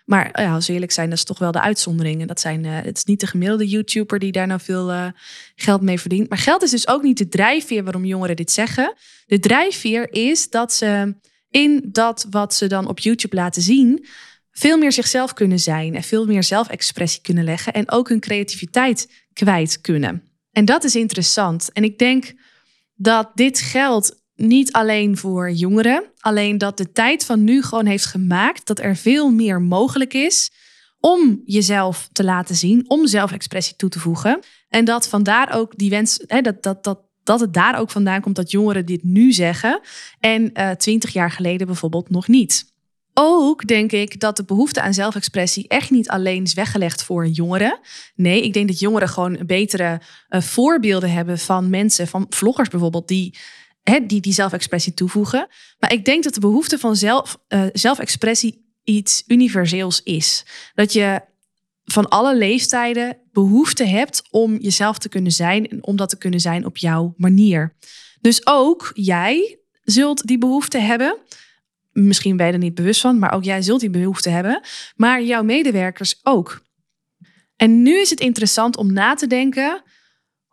Maar 0.06 0.42
ja, 0.42 0.54
als 0.54 0.68
we 0.68 0.74
eerlijk 0.74 0.92
zijn, 0.92 1.10
dat 1.10 1.18
is 1.18 1.24
toch 1.24 1.40
wel 1.40 1.52
de 1.52 1.62
uitzondering. 1.62 2.22
En 2.22 2.28
dat 2.28 2.40
zijn, 2.40 2.64
uh, 2.64 2.72
het 2.82 2.98
is 2.98 3.04
niet 3.04 3.20
de 3.20 3.28
gemiddelde 3.28 3.68
YouTuber 3.68 4.20
die 4.20 4.32
daar 4.32 4.48
nou 4.48 4.60
veel 4.60 4.92
uh, 4.92 5.08
geld 5.56 5.82
mee 5.82 6.00
verdient. 6.00 6.30
Maar 6.30 6.38
geld 6.38 6.64
is 6.64 6.72
dus 6.72 6.88
ook 6.88 7.02
niet 7.02 7.18
de 7.18 7.28
drijfveer 7.28 7.84
waarom 7.84 8.06
jongeren 8.06 8.36
dit 8.36 8.52
zeggen. 8.52 8.94
De 9.26 9.40
drijfveer 9.40 10.14
is 10.14 10.50
dat 10.50 10.74
ze 10.74 11.16
in 11.50 11.90
dat 11.92 12.28
wat 12.30 12.54
ze 12.54 12.68
dan 12.68 12.88
op 12.88 13.00
YouTube 13.00 13.36
laten 13.36 13.62
zien, 13.62 14.06
veel 14.52 14.78
meer 14.78 14.92
zichzelf 14.92 15.34
kunnen 15.34 15.60
zijn 15.60 15.96
en 15.96 16.04
veel 16.04 16.26
meer 16.26 16.44
zelfexpressie 16.44 17.22
kunnen 17.22 17.44
leggen 17.44 17.74
en 17.74 17.92
ook 17.92 18.10
hun 18.10 18.20
creativiteit 18.20 19.10
kwijt 19.34 19.82
kunnen. 19.82 20.24
En 20.52 20.66
dat 20.66 20.84
is 20.84 20.96
interessant. 20.96 21.72
En 21.72 21.84
ik 21.84 21.98
denk 22.00 22.34
dat 22.96 23.32
dit 23.34 23.60
geldt 23.60 24.24
niet 24.36 24.72
alleen 24.72 25.18
voor 25.18 25.52
jongeren, 25.52 26.04
alleen 26.20 26.58
dat 26.58 26.78
de 26.78 26.92
tijd 26.92 27.26
van 27.26 27.44
nu 27.44 27.64
gewoon 27.64 27.86
heeft 27.86 28.06
gemaakt 28.06 28.68
dat 28.68 28.80
er 28.80 28.96
veel 28.96 29.32
meer 29.32 29.62
mogelijk 29.62 30.14
is 30.14 30.52
om 31.00 31.42
jezelf 31.46 32.10
te 32.12 32.24
laten 32.24 32.56
zien, 32.56 32.90
om 32.90 33.08
zelfexpressie 33.08 33.76
toe 33.76 33.90
te 33.90 34.00
voegen. 34.00 34.40
En 34.70 34.86
dat 34.86 35.08
vandaar 35.08 35.54
ook 35.54 35.78
die 35.78 35.90
wens, 35.90 36.24
hè, 36.28 36.42
dat, 36.42 36.64
dat, 36.64 36.84
dat, 36.84 37.00
dat 37.24 37.40
het 37.40 37.54
daar 37.54 37.80
ook 37.80 37.92
vandaan 37.92 38.22
komt 38.22 38.36
dat 38.36 38.52
jongeren 38.52 38.86
dit 38.86 39.04
nu 39.04 39.32
zeggen 39.32 39.80
en 40.20 40.54
eh, 40.54 40.70
twintig 40.70 41.14
jaar 41.14 41.32
geleden 41.32 41.68
bijvoorbeeld 41.68 42.10
nog 42.10 42.28
niet. 42.28 42.74
Ook 43.18 43.68
denk 43.68 43.92
ik 43.92 44.20
dat 44.20 44.38
de 44.38 44.44
behoefte 44.44 44.82
aan 44.82 44.94
zelfexpressie 44.94 45.68
echt 45.68 45.92
niet 45.92 46.10
alleen 46.10 46.44
is 46.44 46.54
weggelegd 46.54 47.04
voor 47.04 47.28
jongeren. 47.28 47.80
Nee, 48.16 48.44
ik 48.44 48.54
denk 48.54 48.68
dat 48.68 48.80
jongeren 48.80 49.10
gewoon 49.10 49.40
betere 49.46 50.02
uh, 50.30 50.42
voorbeelden 50.42 51.12
hebben 51.12 51.40
van 51.40 51.70
mensen, 51.70 52.08
van 52.08 52.26
vloggers 52.30 52.70
bijvoorbeeld, 52.70 53.08
die 53.08 53.38
die, 54.08 54.22
die 54.22 54.34
zelfexpressie 54.34 54.94
toevoegen. 54.94 55.48
Maar 55.80 55.94
ik 55.94 56.06
denk 56.06 56.24
dat 56.24 56.34
de 56.34 56.40
behoefte 56.40 56.78
van 56.80 56.96
zelf, 56.96 57.38
uh, 57.50 57.64
zelfexpressie 57.74 58.66
iets 58.84 59.24
universeels 59.28 60.04
is. 60.04 60.46
Dat 60.74 60.94
je 60.94 61.22
van 61.86 62.10
alle 62.10 62.38
leeftijden 62.38 63.18
behoefte 63.32 63.84
hebt 63.84 64.24
om 64.32 64.58
jezelf 64.58 64.98
te 64.98 65.10
kunnen 65.10 65.32
zijn 65.32 65.68
en 65.68 65.84
om 65.84 65.96
dat 65.96 66.10
te 66.10 66.18
kunnen 66.18 66.40
zijn 66.40 66.66
op 66.66 66.78
jouw 66.78 67.14
manier. 67.18 67.76
Dus 68.22 68.48
ook 68.48 68.92
jij 68.94 69.60
zult 69.84 70.28
die 70.28 70.38
behoefte 70.38 70.78
hebben. 70.78 71.18
Misschien 71.92 72.38
ben 72.38 72.48
je 72.48 72.54
er 72.54 72.58
niet 72.58 72.76
bewust 72.76 73.02
van, 73.02 73.20
maar 73.20 73.34
ook 73.34 73.44
jij 73.44 73.62
zult 73.62 73.80
die 73.80 73.90
behoefte 73.90 74.30
hebben. 74.30 74.62
Maar 74.96 75.24
jouw 75.24 75.44
medewerkers 75.44 76.20
ook. 76.24 76.64
En 77.56 77.82
nu 77.82 78.00
is 78.00 78.10
het 78.10 78.20
interessant 78.20 78.78
om 78.78 78.94
na 78.94 79.14
te 79.14 79.28
denken 79.28 79.84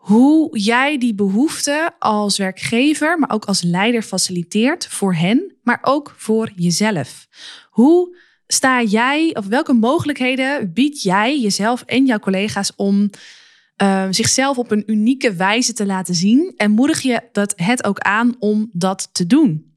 hoe 0.02 0.58
jij 0.58 0.98
die 0.98 1.14
behoefte 1.14 1.90
als 1.98 2.38
werkgever, 2.38 3.18
maar 3.18 3.30
ook 3.30 3.44
als 3.44 3.62
leider 3.62 4.02
faciliteert 4.02 4.86
voor 4.86 5.14
hen, 5.14 5.56
maar 5.62 5.78
ook 5.82 6.14
voor 6.16 6.50
jezelf. 6.56 7.26
Hoe 7.70 8.16
sta 8.46 8.82
jij, 8.82 9.34
of 9.34 9.46
welke 9.46 9.72
mogelijkheden 9.72 10.72
bied 10.72 11.02
jij 11.02 11.40
jezelf 11.40 11.82
en 11.82 12.06
jouw 12.06 12.18
collega's 12.18 12.72
om 12.76 13.10
uh, 13.82 14.06
zichzelf 14.10 14.58
op 14.58 14.70
een 14.70 14.82
unieke 14.86 15.34
wijze 15.34 15.72
te 15.72 15.86
laten 15.86 16.14
zien? 16.14 16.54
En 16.56 16.70
moedig 16.70 17.00
je 17.00 17.22
dat 17.32 17.52
het 17.56 17.84
ook 17.84 17.98
aan 17.98 18.36
om 18.38 18.70
dat 18.72 19.08
te 19.12 19.26
doen? 19.26 19.76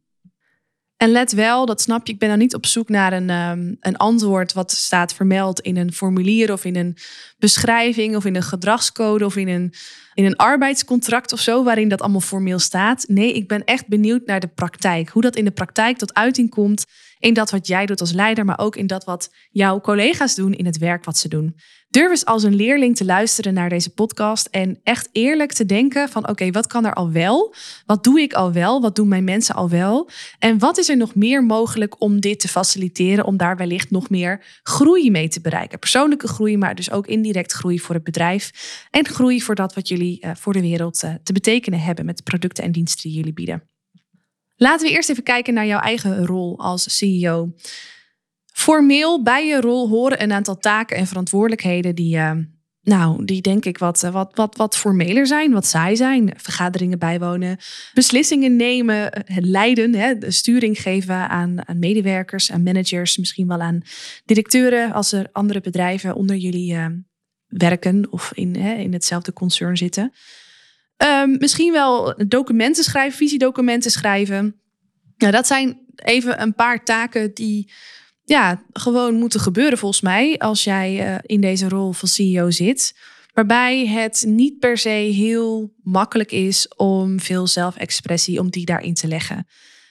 En 0.97 1.11
let 1.11 1.31
wel, 1.31 1.65
dat 1.65 1.81
snap 1.81 2.07
je, 2.07 2.13
ik 2.13 2.19
ben 2.19 2.29
dan 2.29 2.37
niet 2.37 2.55
op 2.55 2.65
zoek 2.65 2.89
naar 2.89 3.13
een, 3.13 3.29
um, 3.29 3.77
een 3.79 3.97
antwoord 3.97 4.53
wat 4.53 4.71
staat 4.71 5.13
vermeld 5.13 5.59
in 5.59 5.77
een 5.77 5.93
formulier 5.93 6.51
of 6.51 6.65
in 6.65 6.75
een 6.75 6.97
beschrijving 7.37 8.15
of 8.15 8.25
in 8.25 8.35
een 8.35 8.43
gedragscode 8.43 9.25
of 9.25 9.35
in 9.35 9.47
een, 9.47 9.73
in 10.15 10.25
een 10.25 10.35
arbeidscontract 10.35 11.33
of 11.33 11.39
zo, 11.39 11.63
waarin 11.63 11.89
dat 11.89 12.01
allemaal 12.01 12.21
formeel 12.21 12.59
staat. 12.59 13.05
Nee, 13.07 13.33
ik 13.33 13.47
ben 13.47 13.63
echt 13.63 13.87
benieuwd 13.87 14.25
naar 14.25 14.39
de 14.39 14.47
praktijk. 14.47 15.09
Hoe 15.09 15.21
dat 15.21 15.35
in 15.35 15.45
de 15.45 15.51
praktijk 15.51 15.97
tot 15.97 16.13
uiting 16.13 16.49
komt 16.49 16.85
in 17.19 17.33
dat 17.33 17.51
wat 17.51 17.67
jij 17.67 17.85
doet 17.85 17.99
als 17.99 18.11
leider, 18.11 18.45
maar 18.45 18.59
ook 18.59 18.75
in 18.75 18.87
dat 18.87 19.03
wat 19.03 19.33
jouw 19.51 19.81
collega's 19.81 20.35
doen 20.35 20.53
in 20.53 20.65
het 20.65 20.77
werk 20.77 21.05
wat 21.05 21.17
ze 21.17 21.27
doen. 21.27 21.55
Durf 21.89 22.09
eens 22.09 22.25
als 22.25 22.43
een 22.43 22.55
leerling 22.55 22.95
te 22.95 23.05
luisteren 23.05 23.53
naar 23.53 23.69
deze 23.69 23.89
podcast 23.89 24.47
en 24.51 24.79
echt 24.83 25.09
eerlijk 25.11 25.53
te 25.53 25.65
denken 25.65 26.09
van 26.09 26.29
oké, 26.29 26.51
wat 26.51 26.67
kan 26.67 26.85
er 26.85 26.93
al 26.93 27.11
wel? 27.11 27.53
Wat 27.85 28.03
doe 28.03 28.21
ik 28.21 28.33
al 28.33 28.51
wel? 28.51 28.81
Wat 28.81 28.95
doen 28.95 29.07
mijn 29.07 29.23
mensen 29.23 29.55
al 29.55 29.69
wel? 29.69 30.09
En 30.39 30.59
wat 30.59 30.77
is 30.77 30.89
er 30.89 30.97
nog 30.97 31.15
meer 31.15 31.43
mogelijk 31.43 32.01
om 32.01 32.19
dit 32.19 32.39
te 32.39 32.47
faciliteren, 32.47 33.25
om 33.25 33.37
daar 33.37 33.57
wellicht 33.57 33.91
nog 33.91 34.09
meer 34.09 34.59
groei 34.63 35.11
mee 35.11 35.27
te 35.27 35.41
bereiken? 35.41 35.79
Persoonlijke 35.79 36.27
groei, 36.27 36.57
maar 36.57 36.75
dus 36.75 36.91
ook 36.91 37.07
indirect 37.07 37.51
groei 37.51 37.79
voor 37.79 37.95
het 37.95 38.03
bedrijf 38.03 38.51
en 38.91 39.07
groei 39.07 39.41
voor 39.41 39.55
dat 39.55 39.73
wat 39.73 39.87
jullie 39.87 40.04
uh, 40.05 40.31
voor 40.35 40.53
de 40.53 40.61
wereld 40.61 41.03
uh, 41.03 41.13
te 41.23 41.33
betekenen 41.33 41.79
hebben 41.79 42.05
met 42.05 42.17
de 42.17 42.23
producten 42.23 42.63
en 42.63 42.71
diensten 42.71 43.09
die 43.09 43.17
jullie 43.17 43.33
bieden. 43.33 43.63
Laten 44.55 44.87
we 44.87 44.93
eerst 44.93 45.09
even 45.09 45.23
kijken 45.23 45.53
naar 45.53 45.65
jouw 45.65 45.79
eigen 45.79 46.25
rol 46.25 46.59
als 46.59 46.97
CEO. 46.97 47.53
Formeel 48.53 49.23
bij 49.23 49.47
je 49.47 49.61
rol 49.61 49.89
horen 49.89 50.21
een 50.21 50.31
aantal 50.31 50.57
taken 50.57 50.97
en 50.97 51.07
verantwoordelijkheden 51.07 51.95
die, 51.95 52.15
uh, 52.15 52.31
nou, 52.81 53.25
die 53.25 53.41
denk 53.41 53.65
ik 53.65 53.77
wat, 53.77 54.01
wat, 54.01 54.31
wat, 54.35 54.55
wat 54.55 54.77
formeler 54.77 55.27
zijn, 55.27 55.51
wat 55.51 55.65
saai 55.65 55.95
zijn. 55.95 56.33
Vergaderingen 56.37 56.99
bijwonen, 56.99 57.57
beslissingen 57.93 58.55
nemen, 58.55 59.25
leiden, 59.39 59.95
hè, 59.95 60.31
sturing 60.31 60.81
geven 60.81 61.29
aan, 61.29 61.67
aan 61.67 61.79
medewerkers, 61.79 62.51
aan 62.51 62.63
managers, 62.63 63.17
misschien 63.17 63.47
wel 63.47 63.61
aan 63.61 63.81
directeuren 64.25 64.91
als 64.93 65.11
er 65.11 65.29
andere 65.31 65.61
bedrijven 65.61 66.15
onder 66.15 66.35
jullie 66.35 66.77
werken 67.47 68.11
of 68.11 68.31
in, 68.33 68.55
hè, 68.55 68.73
in 68.73 68.93
hetzelfde 68.93 69.33
concern 69.33 69.77
zitten. 69.77 70.13
Um, 70.97 71.37
misschien 71.37 71.71
wel 71.71 72.15
documenten 72.27 72.83
schrijven, 72.83 73.17
visiedocumenten 73.17 73.91
schrijven. 73.91 74.55
Nou, 75.17 75.31
dat 75.31 75.47
zijn 75.47 75.79
even 75.95 76.41
een 76.41 76.55
paar 76.55 76.83
taken 76.83 77.33
die 77.33 77.71
ja, 78.23 78.63
gewoon 78.73 79.15
moeten 79.15 79.39
gebeuren 79.39 79.77
volgens 79.77 80.01
mij 80.01 80.37
als 80.37 80.63
jij 80.63 81.07
uh, 81.07 81.15
in 81.21 81.41
deze 81.41 81.69
rol 81.69 81.91
van 81.91 82.07
CEO 82.07 82.51
zit. 82.51 82.95
Waarbij 83.33 83.87
het 83.87 84.23
niet 84.27 84.59
per 84.59 84.77
se 84.77 84.89
heel 84.89 85.73
makkelijk 85.83 86.31
is 86.31 86.67
om 86.75 87.19
veel 87.19 87.47
zelfexpressie, 87.47 88.39
om 88.39 88.49
die 88.49 88.65
daarin 88.65 88.93
te 88.93 89.07
leggen. 89.07 89.47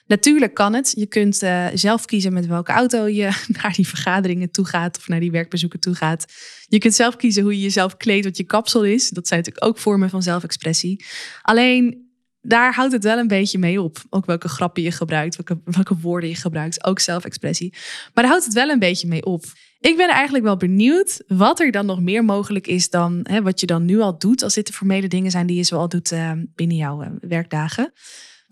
Natuurlijk 0.06 0.54
kan 0.54 0.75
het. 0.75 0.92
Je 0.96 1.06
kunt 1.06 1.42
uh, 1.42 1.66
zelf 1.75 2.04
kiezen 2.04 2.32
met 2.32 2.46
welke 2.46 2.73
auto 2.73 3.06
je 3.06 3.23
naar 3.62 3.73
die 3.73 3.88
vergaderingen 3.88 4.50
toe 4.50 4.64
gaat 4.64 4.96
of 4.96 5.08
naar 5.08 5.20
die 5.20 5.30
werkbezoeken 5.30 5.80
toe 5.80 5.94
gaat. 5.94 6.25
Je 6.68 6.78
kunt 6.78 6.94
zelf 6.94 7.16
kiezen 7.16 7.42
hoe 7.42 7.56
je 7.56 7.62
jezelf 7.62 7.96
kleedt, 7.96 8.25
wat 8.25 8.37
je 8.37 8.44
kapsel 8.44 8.84
is. 8.84 9.08
Dat 9.08 9.28
zijn 9.28 9.40
natuurlijk 9.40 9.66
ook 9.66 9.78
vormen 9.78 10.11
van 10.11 10.23
zelfexpressie. 10.23 11.04
Alleen 11.42 12.04
daar 12.40 12.75
houdt 12.75 12.92
het 12.92 13.04
wel 13.04 13.18
een 13.18 13.28
beetje 13.28 13.58
mee 13.58 13.82
op. 13.82 13.99
Ook 14.11 14.26
welke 14.26 14.49
grappen 14.49 14.82
je 14.82 14.90
gebruikt, 14.90 15.37
welke, 15.37 15.62
welke 15.64 15.96
woorden 15.99 16.28
je 16.28 16.37
gebruikt. 16.37 16.84
Ook 16.84 17.00
zelfexpressie. 17.00 17.70
Maar 18.14 18.25
daar 18.25 18.32
houdt 18.32 18.44
het 18.44 18.54
wel 18.54 18.68
een 18.68 18.78
beetje 18.78 19.08
mee 19.08 19.25
op. 19.25 19.44
Ik 19.80 19.96
ben 19.96 20.08
eigenlijk 20.08 20.44
wel 20.44 20.56
benieuwd 20.56 21.23
wat 21.26 21.61
er 21.61 21.70
dan 21.70 21.87
nog 21.87 22.00
meer 22.00 22.25
mogelijk 22.25 22.66
is 22.66 22.90
dan 22.90 23.20
hè, 23.23 23.42
wat 23.42 23.61
je 23.61 23.66
dan 23.66 23.84
nu 23.84 24.00
al 24.00 24.18
doet. 24.18 24.42
Als 24.42 24.54
dit 24.54 24.66
de 24.66 24.73
formele 24.73 25.08
dingen 25.08 25.30
zijn 25.30 25.46
die 25.46 25.56
je 25.56 25.64
zoal 25.64 25.88
doet 25.88 26.12
uh, 26.12 26.32
binnen 26.54 26.76
jouw 26.76 27.02
uh, 27.02 27.08
werkdagen. 27.20 27.92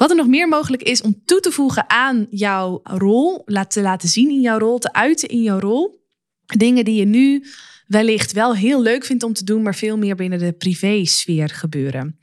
Wat 0.03 0.11
er 0.11 0.17
nog 0.17 0.27
meer 0.27 0.49
mogelijk 0.49 0.83
is 0.83 1.01
om 1.01 1.23
toe 1.25 1.41
te 1.41 1.51
voegen 1.51 1.91
aan 1.91 2.27
jouw 2.31 2.81
rol, 2.83 3.45
te 3.69 3.81
laten 3.81 4.09
zien 4.09 4.31
in 4.31 4.41
jouw 4.41 4.59
rol, 4.59 4.79
te 4.79 4.93
uiten 4.93 5.29
in 5.29 5.43
jouw 5.43 5.59
rol. 5.59 6.05
Dingen 6.57 6.85
die 6.85 6.95
je 6.95 7.05
nu 7.05 7.45
wellicht 7.87 8.33
wel 8.33 8.55
heel 8.55 8.83
leuk 8.83 9.05
vindt 9.05 9.23
om 9.23 9.33
te 9.33 9.45
doen, 9.45 9.63
maar 9.63 9.75
veel 9.75 9.99
meer 9.99 10.17
binnen 10.17 10.39
de 10.39 10.53
privésfeer 10.53 11.49
gebeuren. 11.49 12.19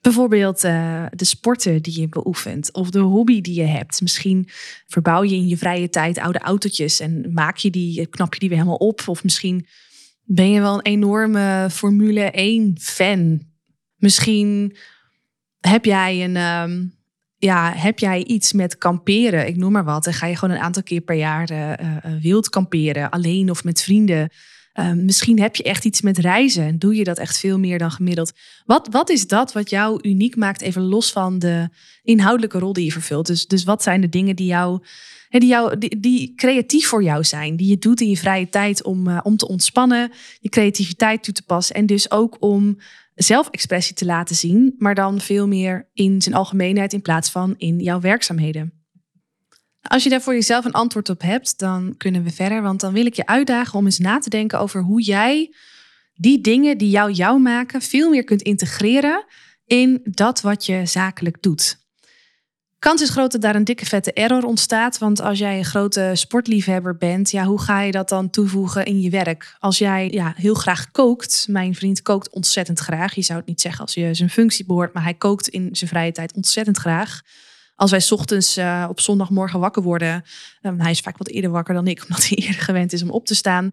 Bijvoorbeeld 0.00 0.64
uh, 0.64 1.06
de 1.14 1.24
sporten 1.24 1.82
die 1.82 2.00
je 2.00 2.08
beoefent 2.08 2.72
of 2.72 2.90
de 2.90 2.98
hobby 2.98 3.40
die 3.40 3.54
je 3.54 3.66
hebt. 3.66 4.00
Misschien 4.00 4.48
verbouw 4.86 5.22
je 5.22 5.34
in 5.34 5.48
je 5.48 5.56
vrije 5.56 5.88
tijd 5.88 6.18
oude 6.18 6.38
autootjes 6.38 7.00
en 7.00 7.32
maak 7.32 7.56
je 7.56 7.70
die, 7.70 8.06
knap 8.06 8.32
je 8.32 8.40
die 8.40 8.48
weer 8.48 8.58
helemaal 8.58 8.78
op. 8.78 9.02
Of 9.06 9.22
misschien 9.24 9.66
ben 10.24 10.50
je 10.50 10.60
wel 10.60 10.74
een 10.74 10.92
enorme 10.92 11.68
Formule 11.70 12.30
1 12.30 12.76
fan. 12.80 13.42
Misschien 13.96 14.76
heb 15.60 15.84
jij 15.84 16.24
een, 16.24 16.36
um, 16.36 16.98
ja, 17.40 17.72
heb 17.72 17.98
jij 17.98 18.24
iets 18.24 18.52
met 18.52 18.78
kamperen? 18.78 19.46
Ik 19.46 19.56
noem 19.56 19.72
maar 19.72 19.84
wat. 19.84 20.06
En 20.06 20.12
ga 20.12 20.26
je 20.26 20.36
gewoon 20.36 20.54
een 20.54 20.62
aantal 20.62 20.82
keer 20.82 21.00
per 21.00 21.16
jaar 21.16 21.50
uh, 21.50 21.72
wild 22.20 22.48
kamperen, 22.48 23.10
alleen 23.10 23.50
of 23.50 23.64
met 23.64 23.82
vrienden. 23.82 24.28
Uh, 24.74 24.92
misschien 24.92 25.40
heb 25.40 25.56
je 25.56 25.62
echt 25.62 25.84
iets 25.84 26.00
met 26.00 26.18
reizen 26.18 26.64
en 26.64 26.78
doe 26.78 26.94
je 26.94 27.04
dat 27.04 27.18
echt 27.18 27.38
veel 27.38 27.58
meer 27.58 27.78
dan 27.78 27.90
gemiddeld. 27.90 28.32
Wat, 28.64 28.88
wat 28.90 29.10
is 29.10 29.26
dat 29.26 29.52
wat 29.52 29.70
jou 29.70 29.98
uniek 30.02 30.36
maakt, 30.36 30.60
even 30.60 30.82
los 30.82 31.12
van 31.12 31.38
de 31.38 31.68
inhoudelijke 32.02 32.58
rol 32.58 32.72
die 32.72 32.84
je 32.84 32.92
vervult? 32.92 33.26
Dus, 33.26 33.46
dus 33.46 33.64
wat 33.64 33.82
zijn 33.82 34.00
de 34.00 34.08
dingen 34.08 34.36
die 34.36 34.46
jou, 34.46 34.82
die, 35.28 35.46
jou 35.46 35.78
die, 35.78 36.00
die 36.00 36.32
creatief 36.36 36.86
voor 36.86 37.02
jou 37.02 37.24
zijn, 37.24 37.56
die 37.56 37.68
je 37.68 37.78
doet 37.78 38.00
in 38.00 38.08
je 38.08 38.16
vrije 38.16 38.48
tijd 38.48 38.82
om, 38.82 39.18
om 39.18 39.36
te 39.36 39.48
ontspannen, 39.48 40.12
je 40.40 40.48
creativiteit 40.48 41.22
toe 41.22 41.34
te 41.34 41.42
passen 41.42 41.74
en 41.76 41.86
dus 41.86 42.10
ook 42.10 42.36
om 42.40 42.78
zelfexpressie 43.22 43.94
te 43.94 44.04
laten 44.04 44.36
zien, 44.36 44.74
maar 44.78 44.94
dan 44.94 45.20
veel 45.20 45.48
meer 45.48 45.88
in 45.92 46.22
zijn 46.22 46.34
algemeenheid 46.34 46.92
in 46.92 47.02
plaats 47.02 47.30
van 47.30 47.54
in 47.56 47.78
jouw 47.78 48.00
werkzaamheden. 48.00 48.72
Als 49.80 50.02
je 50.02 50.08
daar 50.08 50.22
voor 50.22 50.32
jezelf 50.32 50.64
een 50.64 50.72
antwoord 50.72 51.08
op 51.08 51.22
hebt, 51.22 51.58
dan 51.58 51.94
kunnen 51.96 52.22
we 52.22 52.30
verder. 52.30 52.62
Want 52.62 52.80
dan 52.80 52.92
wil 52.92 53.06
ik 53.06 53.14
je 53.14 53.26
uitdagen 53.26 53.78
om 53.78 53.84
eens 53.84 53.98
na 53.98 54.18
te 54.18 54.30
denken 54.30 54.60
over 54.60 54.82
hoe 54.82 55.02
jij 55.02 55.54
die 56.14 56.40
dingen 56.40 56.78
die 56.78 56.90
jou 56.90 57.12
jou 57.12 57.40
maken, 57.40 57.82
veel 57.82 58.10
meer 58.10 58.24
kunt 58.24 58.42
integreren 58.42 59.24
in 59.64 60.00
dat 60.04 60.40
wat 60.40 60.66
je 60.66 60.86
zakelijk 60.86 61.42
doet. 61.42 61.79
Kans 62.80 63.02
is 63.02 63.10
groot 63.10 63.32
dat 63.32 63.40
daar 63.40 63.54
een 63.54 63.64
dikke 63.64 63.86
vette 63.86 64.12
error 64.12 64.44
ontstaat. 64.44 64.98
Want 64.98 65.20
als 65.20 65.38
jij 65.38 65.58
een 65.58 65.64
grote 65.64 66.10
sportliefhebber 66.14 66.96
bent, 66.96 67.30
ja, 67.30 67.44
hoe 67.44 67.60
ga 67.60 67.80
je 67.80 67.92
dat 67.92 68.08
dan 68.08 68.30
toevoegen 68.30 68.84
in 68.84 69.00
je 69.00 69.10
werk? 69.10 69.56
Als 69.58 69.78
jij 69.78 70.10
ja, 70.10 70.32
heel 70.36 70.54
graag 70.54 70.90
kookt, 70.90 71.46
mijn 71.50 71.74
vriend 71.74 72.02
kookt 72.02 72.30
ontzettend 72.30 72.78
graag. 72.78 73.14
Je 73.14 73.22
zou 73.22 73.38
het 73.38 73.48
niet 73.48 73.60
zeggen 73.60 73.80
als 73.80 73.94
je 73.94 74.14
zijn 74.14 74.30
functie 74.30 74.64
behoort, 74.64 74.92
maar 74.92 75.02
hij 75.02 75.14
kookt 75.14 75.48
in 75.48 75.68
zijn 75.72 75.90
vrije 75.90 76.12
tijd 76.12 76.32
ontzettend 76.32 76.76
graag. 76.76 77.20
Als 77.76 77.90
wij 77.90 78.06
ochtends 78.10 78.58
uh, 78.58 78.86
op 78.88 79.00
zondagmorgen 79.00 79.60
wakker 79.60 79.82
worden, 79.82 80.24
um, 80.62 80.80
hij 80.80 80.90
is 80.90 81.00
vaak 81.00 81.18
wat 81.18 81.28
eerder 81.28 81.50
wakker 81.50 81.74
dan 81.74 81.86
ik, 81.86 82.02
omdat 82.08 82.28
hij 82.28 82.38
eerder 82.38 82.62
gewend 82.62 82.92
is 82.92 83.02
om 83.02 83.10
op 83.10 83.26
te 83.26 83.34
staan. 83.34 83.70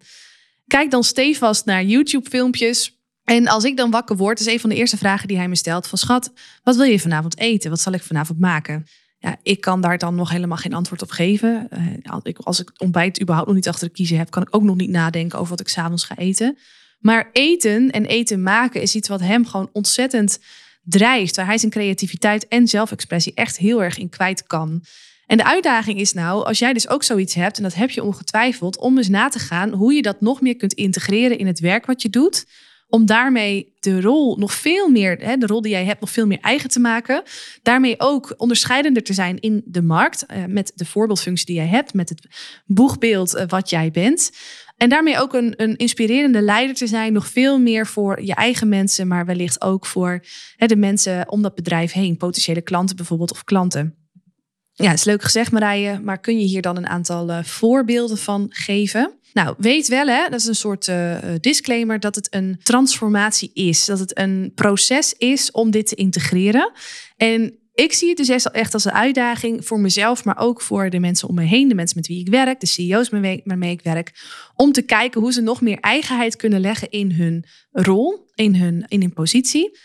Kijk 0.66 0.90
dan 0.90 1.04
stevast 1.04 1.64
naar 1.64 1.84
YouTube-filmpjes. 1.84 2.97
En 3.28 3.48
als 3.48 3.64
ik 3.64 3.76
dan 3.76 3.90
wakker 3.90 4.16
word, 4.16 4.40
is 4.40 4.46
een 4.46 4.60
van 4.60 4.70
de 4.70 4.76
eerste 4.76 4.96
vragen 4.96 5.28
die 5.28 5.36
hij 5.36 5.48
me 5.48 5.56
stelt: 5.56 5.86
van 5.86 5.98
schat, 5.98 6.32
wat 6.62 6.76
wil 6.76 6.84
je 6.84 7.00
vanavond 7.00 7.38
eten? 7.38 7.70
Wat 7.70 7.80
zal 7.80 7.92
ik 7.92 8.02
vanavond 8.02 8.38
maken? 8.38 8.86
Ja, 9.18 9.36
ik 9.42 9.60
kan 9.60 9.80
daar 9.80 9.98
dan 9.98 10.14
nog 10.14 10.30
helemaal 10.30 10.56
geen 10.56 10.74
antwoord 10.74 11.02
op 11.02 11.10
geven. 11.10 11.68
Uh, 12.04 12.34
als 12.36 12.60
ik 12.60 12.70
ontbijt 12.76 13.20
überhaupt 13.20 13.48
nog 13.48 13.56
niet 13.56 13.68
achter 13.68 13.88
de 13.88 13.94
kiezen 13.94 14.18
heb, 14.18 14.30
kan 14.30 14.42
ik 14.42 14.56
ook 14.56 14.62
nog 14.62 14.76
niet 14.76 14.90
nadenken 14.90 15.38
over 15.38 15.50
wat 15.50 15.60
ik 15.60 15.68
s'avonds 15.68 16.04
ga 16.04 16.16
eten. 16.16 16.58
Maar 16.98 17.28
eten 17.32 17.90
en 17.90 18.04
eten 18.04 18.42
maken 18.42 18.80
is 18.80 18.94
iets 18.94 19.08
wat 19.08 19.20
hem 19.20 19.46
gewoon 19.46 19.70
ontzettend 19.72 20.38
drijft, 20.82 21.36
waar 21.36 21.46
hij 21.46 21.58
zijn 21.58 21.70
creativiteit 21.70 22.48
en 22.48 22.68
zelfexpressie 22.68 23.34
echt 23.34 23.56
heel 23.56 23.82
erg 23.82 23.98
in 23.98 24.08
kwijt 24.08 24.46
kan. 24.46 24.84
En 25.26 25.36
de 25.36 25.44
uitdaging 25.44 26.00
is 26.00 26.12
nou, 26.12 26.44
als 26.44 26.58
jij 26.58 26.72
dus 26.72 26.88
ook 26.88 27.02
zoiets 27.02 27.34
hebt, 27.34 27.56
en 27.56 27.62
dat 27.62 27.74
heb 27.74 27.90
je 27.90 28.02
ongetwijfeld, 28.02 28.78
om 28.78 28.96
eens 28.96 29.08
na 29.08 29.28
te 29.28 29.38
gaan 29.38 29.72
hoe 29.72 29.92
je 29.92 30.02
dat 30.02 30.20
nog 30.20 30.40
meer 30.40 30.56
kunt 30.56 30.72
integreren 30.72 31.38
in 31.38 31.46
het 31.46 31.60
werk 31.60 31.86
wat 31.86 32.02
je 32.02 32.10
doet. 32.10 32.44
Om 32.90 33.06
daarmee 33.06 33.72
de 33.80 34.00
rol 34.00 34.36
nog 34.36 34.52
veel 34.52 34.88
meer, 34.88 35.18
hè, 35.20 35.36
de 35.36 35.46
rol 35.46 35.62
die 35.62 35.72
jij 35.72 35.84
hebt, 35.84 36.00
nog 36.00 36.10
veel 36.10 36.26
meer 36.26 36.40
eigen 36.40 36.70
te 36.70 36.80
maken. 36.80 37.22
Daarmee 37.62 37.94
ook 37.98 38.34
onderscheidender 38.36 39.02
te 39.02 39.12
zijn 39.12 39.40
in 39.40 39.62
de 39.64 39.82
markt. 39.82 40.26
Eh, 40.26 40.44
met 40.44 40.72
de 40.74 40.84
voorbeeldfunctie 40.84 41.46
die 41.46 41.54
jij 41.54 41.66
hebt, 41.66 41.94
met 41.94 42.08
het 42.08 42.26
boegbeeld 42.66 43.34
eh, 43.34 43.44
wat 43.48 43.70
jij 43.70 43.90
bent. 43.90 44.30
En 44.76 44.88
daarmee 44.88 45.18
ook 45.18 45.34
een, 45.34 45.54
een 45.56 45.76
inspirerende 45.76 46.40
leider 46.40 46.76
te 46.76 46.86
zijn, 46.86 47.12
nog 47.12 47.26
veel 47.26 47.58
meer 47.58 47.86
voor 47.86 48.22
je 48.22 48.34
eigen 48.34 48.68
mensen, 48.68 49.08
maar 49.08 49.26
wellicht 49.26 49.62
ook 49.62 49.86
voor 49.86 50.24
hè, 50.56 50.66
de 50.66 50.76
mensen 50.76 51.30
om 51.30 51.42
dat 51.42 51.54
bedrijf 51.54 51.92
heen, 51.92 52.16
potentiële 52.16 52.62
klanten 52.62 52.96
bijvoorbeeld 52.96 53.30
of 53.30 53.44
klanten. 53.44 53.98
Ja, 54.72 54.92
is 54.92 55.04
leuk 55.04 55.22
gezegd 55.22 55.52
Marije, 55.52 56.00
maar 56.00 56.20
kun 56.20 56.38
je 56.38 56.46
hier 56.46 56.62
dan 56.62 56.76
een 56.76 56.86
aantal 56.86 57.30
uh, 57.30 57.42
voorbeelden 57.42 58.18
van 58.18 58.46
geven? 58.48 59.17
Nou, 59.38 59.54
weet 59.58 59.88
wel, 59.88 60.06
hè, 60.06 60.28
dat 60.28 60.40
is 60.40 60.46
een 60.46 60.54
soort 60.54 60.86
uh, 60.86 61.16
disclaimer, 61.40 62.00
dat 62.00 62.14
het 62.14 62.34
een 62.34 62.58
transformatie 62.62 63.50
is. 63.54 63.84
Dat 63.84 63.98
het 63.98 64.18
een 64.18 64.52
proces 64.54 65.14
is 65.18 65.50
om 65.50 65.70
dit 65.70 65.86
te 65.86 65.94
integreren. 65.94 66.72
En 67.16 67.58
ik 67.74 67.92
zie 67.92 68.08
het 68.08 68.16
dus 68.16 68.44
echt 68.44 68.74
als 68.74 68.84
een 68.84 68.92
uitdaging 68.92 69.66
voor 69.66 69.80
mezelf, 69.80 70.24
maar 70.24 70.38
ook 70.38 70.60
voor 70.60 70.90
de 70.90 70.98
mensen 70.98 71.28
om 71.28 71.34
me 71.34 71.42
heen, 71.42 71.68
de 71.68 71.74
mensen 71.74 71.96
met 71.96 72.06
wie 72.06 72.20
ik 72.20 72.28
werk, 72.28 72.60
de 72.60 72.66
CEO's 72.66 73.08
waarmee 73.08 73.72
ik 73.72 73.82
werk, 73.82 74.12
om 74.54 74.72
te 74.72 74.82
kijken 74.82 75.20
hoe 75.20 75.32
ze 75.32 75.40
nog 75.40 75.60
meer 75.60 75.78
eigenheid 75.80 76.36
kunnen 76.36 76.60
leggen 76.60 76.90
in 76.90 77.12
hun 77.12 77.44
rol, 77.70 78.26
in 78.34 78.54
hun, 78.54 78.84
in 78.88 79.00
hun 79.00 79.12
positie. 79.12 79.78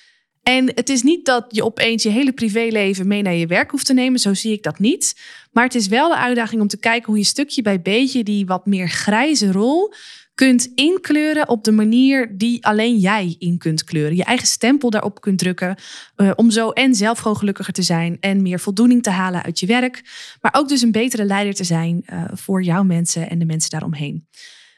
En 0.43 0.71
het 0.75 0.89
is 0.89 1.01
niet 1.01 1.25
dat 1.25 1.45
je 1.49 1.63
opeens 1.63 2.03
je 2.03 2.09
hele 2.09 2.33
privéleven 2.33 3.07
mee 3.07 3.21
naar 3.21 3.33
je 3.33 3.47
werk 3.47 3.71
hoeft 3.71 3.85
te 3.85 3.93
nemen, 3.93 4.19
zo 4.19 4.33
zie 4.33 4.51
ik 4.51 4.63
dat 4.63 4.79
niet. 4.79 5.15
Maar 5.53 5.63
het 5.63 5.75
is 5.75 5.87
wel 5.87 6.09
de 6.09 6.17
uitdaging 6.17 6.61
om 6.61 6.67
te 6.67 6.79
kijken 6.79 7.05
hoe 7.05 7.17
je 7.17 7.23
stukje 7.23 7.61
bij 7.61 7.81
beetje 7.81 8.23
die 8.23 8.45
wat 8.45 8.65
meer 8.65 8.89
grijze 8.89 9.51
rol 9.51 9.93
kunt 10.35 10.71
inkleuren 10.75 11.47
op 11.49 11.63
de 11.63 11.71
manier 11.71 12.37
die 12.37 12.65
alleen 12.65 12.97
jij 12.97 13.35
in 13.39 13.57
kunt 13.57 13.83
kleuren. 13.83 14.15
Je 14.15 14.23
eigen 14.23 14.47
stempel 14.47 14.89
daarop 14.89 15.21
kunt 15.21 15.39
drukken. 15.39 15.75
Uh, 16.17 16.31
om 16.35 16.51
zo 16.51 16.69
en 16.69 16.95
zelf 16.95 17.19
gewoon 17.19 17.37
gelukkiger 17.37 17.73
te 17.73 17.81
zijn 17.81 18.17
en 18.19 18.41
meer 18.41 18.59
voldoening 18.59 19.03
te 19.03 19.09
halen 19.09 19.43
uit 19.43 19.59
je 19.59 19.65
werk. 19.65 20.01
Maar 20.41 20.53
ook 20.55 20.67
dus 20.67 20.81
een 20.81 20.91
betere 20.91 21.25
leider 21.25 21.53
te 21.53 21.63
zijn 21.63 22.05
uh, 22.05 22.23
voor 22.33 22.63
jouw 22.63 22.83
mensen 22.83 23.29
en 23.29 23.39
de 23.39 23.45
mensen 23.45 23.69
daaromheen. 23.69 24.27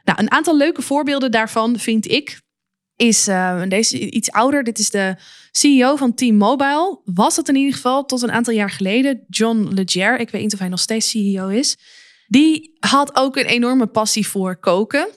Nou, 0.03 0.19
een 0.19 0.31
aantal 0.31 0.57
leuke 0.57 0.81
voorbeelden 0.81 1.31
daarvan 1.31 1.79
vind 1.79 2.07
ik. 2.07 2.43
Is 2.95 3.27
uh, 3.27 3.61
deze 3.67 4.09
iets 4.09 4.31
ouder. 4.31 4.63
Dit 4.63 4.79
is 4.79 4.89
de 4.89 5.15
CEO 5.51 5.95
van 5.95 6.13
T-Mobile. 6.13 6.99
Was 7.05 7.35
dat 7.35 7.49
in 7.49 7.55
ieder 7.55 7.73
geval 7.73 8.05
tot 8.05 8.21
een 8.21 8.31
aantal 8.31 8.53
jaar 8.53 8.69
geleden. 8.69 9.23
John 9.27 9.67
Legere. 9.73 10.17
Ik 10.17 10.29
weet 10.29 10.41
niet 10.41 10.53
of 10.53 10.59
hij 10.59 10.69
nog 10.69 10.79
steeds 10.79 11.09
CEO 11.09 11.47
is. 11.47 11.77
Die 12.27 12.75
had 12.79 13.15
ook 13.15 13.35
een 13.35 13.45
enorme 13.45 13.87
passie 13.87 14.27
voor 14.27 14.55
koken. 14.55 15.07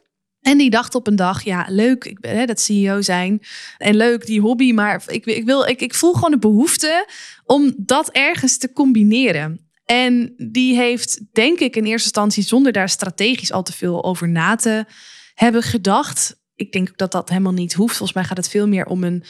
En 0.41 0.59
die 0.59 0.71
dacht 0.71 0.95
op 0.95 1.07
een 1.07 1.17
dag, 1.17 1.45
ja, 1.45 1.67
leuk 1.69 2.05
ik 2.05 2.21
ben, 2.21 2.37
hè, 2.37 2.45
dat 2.45 2.61
CEO 2.61 3.01
zijn. 3.01 3.41
En 3.79 3.97
leuk 3.97 4.27
die 4.27 4.41
hobby, 4.41 4.73
maar 4.73 5.03
ik, 5.07 5.27
ik, 5.27 5.45
wil, 5.45 5.65
ik, 5.65 5.81
ik 5.81 5.95
voel 5.95 6.13
gewoon 6.13 6.31
de 6.31 6.39
behoefte 6.39 7.07
om 7.45 7.75
dat 7.77 8.11
ergens 8.11 8.59
te 8.59 8.73
combineren. 8.73 9.71
En 9.85 10.35
die 10.37 10.77
heeft, 10.77 11.21
denk 11.33 11.59
ik, 11.59 11.77
in 11.77 11.85
eerste 11.85 12.05
instantie, 12.05 12.43
zonder 12.43 12.73
daar 12.73 12.89
strategisch 12.89 13.53
al 13.53 13.63
te 13.63 13.73
veel 13.73 14.05
over 14.05 14.29
na 14.29 14.55
te 14.55 14.85
hebben 15.35 15.63
gedacht. 15.63 16.38
Ik 16.59 16.73
denk 16.73 16.89
ook 16.89 16.99
dat 16.99 17.13
dat 17.13 17.29
helemaal 17.29 17.53
niet 17.53 17.75
hoeft. 17.75 17.97
Volgens 17.97 18.19
mij 18.19 18.25
gaat 18.27 18.37
het 18.37 18.49
veel 18.49 18.69
meer 18.69 18.87
om 18.87 19.05
een 19.05 19.25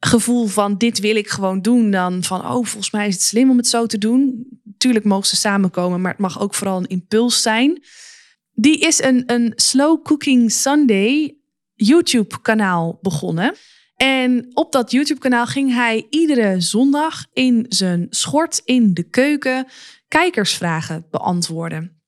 gevoel 0.00 0.46
van 0.46 0.78
dit 0.78 1.00
wil 1.00 1.16
ik 1.16 1.28
gewoon 1.28 1.62
doen. 1.62 1.90
Dan 1.90 2.24
van, 2.24 2.40
oh, 2.40 2.50
volgens 2.50 2.90
mij 2.90 3.06
is 3.06 3.14
het 3.14 3.22
slim 3.22 3.50
om 3.50 3.56
het 3.56 3.68
zo 3.68 3.86
te 3.86 3.98
doen. 3.98 4.46
Tuurlijk 4.78 5.04
mogen 5.04 5.26
ze 5.26 5.36
samenkomen, 5.36 6.00
maar 6.00 6.10
het 6.10 6.20
mag 6.20 6.40
ook 6.40 6.54
vooral 6.54 6.78
een 6.78 6.86
impuls 6.86 7.42
zijn. 7.42 7.82
Die 8.52 8.78
is 8.78 9.02
een, 9.02 9.22
een 9.26 9.52
Slow 9.56 10.02
Cooking 10.02 10.52
Sunday 10.52 11.36
YouTube 11.74 12.40
kanaal 12.42 12.98
begonnen. 13.02 13.54
En 13.96 14.46
op 14.54 14.72
dat 14.72 14.90
YouTube 14.90 15.20
kanaal 15.20 15.46
ging 15.46 15.74
hij 15.74 16.06
iedere 16.10 16.60
zondag 16.60 17.24
in 17.32 17.66
zijn 17.68 18.06
schort 18.10 18.60
in 18.64 18.94
de 18.94 19.02
keuken 19.02 19.66
kijkersvragen 20.08 21.06
beantwoorden. 21.10 22.00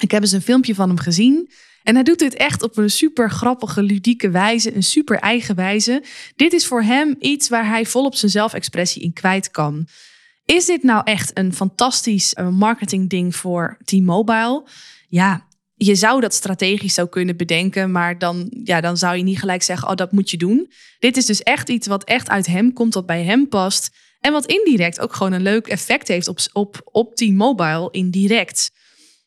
Ik 0.00 0.10
heb 0.10 0.22
eens 0.22 0.32
een 0.32 0.42
filmpje 0.42 0.74
van 0.74 0.88
hem 0.88 0.98
gezien. 0.98 1.50
En 1.82 1.94
hij 1.94 2.04
doet 2.04 2.18
dit 2.18 2.34
echt 2.34 2.62
op 2.62 2.76
een 2.76 2.90
super 2.90 3.30
grappige, 3.30 3.82
ludieke 3.82 4.30
wijze, 4.30 4.74
een 4.74 4.82
super 4.82 5.18
eigen 5.18 5.54
wijze. 5.54 6.02
Dit 6.36 6.52
is 6.52 6.66
voor 6.66 6.82
hem 6.82 7.16
iets 7.20 7.48
waar 7.48 7.66
hij 7.68 7.86
volop 7.86 8.14
zijn 8.14 8.30
zelfexpressie 8.30 9.02
in 9.02 9.12
kwijt 9.12 9.50
kan. 9.50 9.86
Is 10.44 10.66
dit 10.66 10.82
nou 10.82 11.02
echt 11.04 11.38
een 11.38 11.54
fantastisch 11.54 12.34
eh, 12.34 12.48
marketingding 12.48 13.36
voor 13.36 13.78
T-Mobile? 13.84 14.64
Ja, 15.08 15.46
je 15.74 15.94
zou 15.94 16.20
dat 16.20 16.34
strategisch 16.34 16.94
zo 16.94 17.06
kunnen 17.06 17.36
bedenken, 17.36 17.90
maar 17.90 18.18
dan, 18.18 18.50
ja, 18.64 18.80
dan 18.80 18.96
zou 18.96 19.16
je 19.16 19.22
niet 19.22 19.38
gelijk 19.38 19.62
zeggen, 19.62 19.88
oh, 19.88 19.94
dat 19.94 20.12
moet 20.12 20.30
je 20.30 20.36
doen. 20.36 20.72
Dit 20.98 21.16
is 21.16 21.26
dus 21.26 21.42
echt 21.42 21.68
iets 21.68 21.86
wat 21.86 22.04
echt 22.04 22.28
uit 22.28 22.46
hem 22.46 22.72
komt, 22.72 22.94
wat 22.94 23.06
bij 23.06 23.24
hem 23.24 23.48
past. 23.48 23.90
En 24.20 24.32
wat 24.32 24.46
indirect 24.46 25.00
ook 25.00 25.14
gewoon 25.14 25.32
een 25.32 25.42
leuk 25.42 25.66
effect 25.66 26.08
heeft 26.08 26.28
op, 26.28 26.38
op, 26.52 26.80
op 26.84 27.14
T-Mobile 27.14 27.88
indirect. 27.90 28.70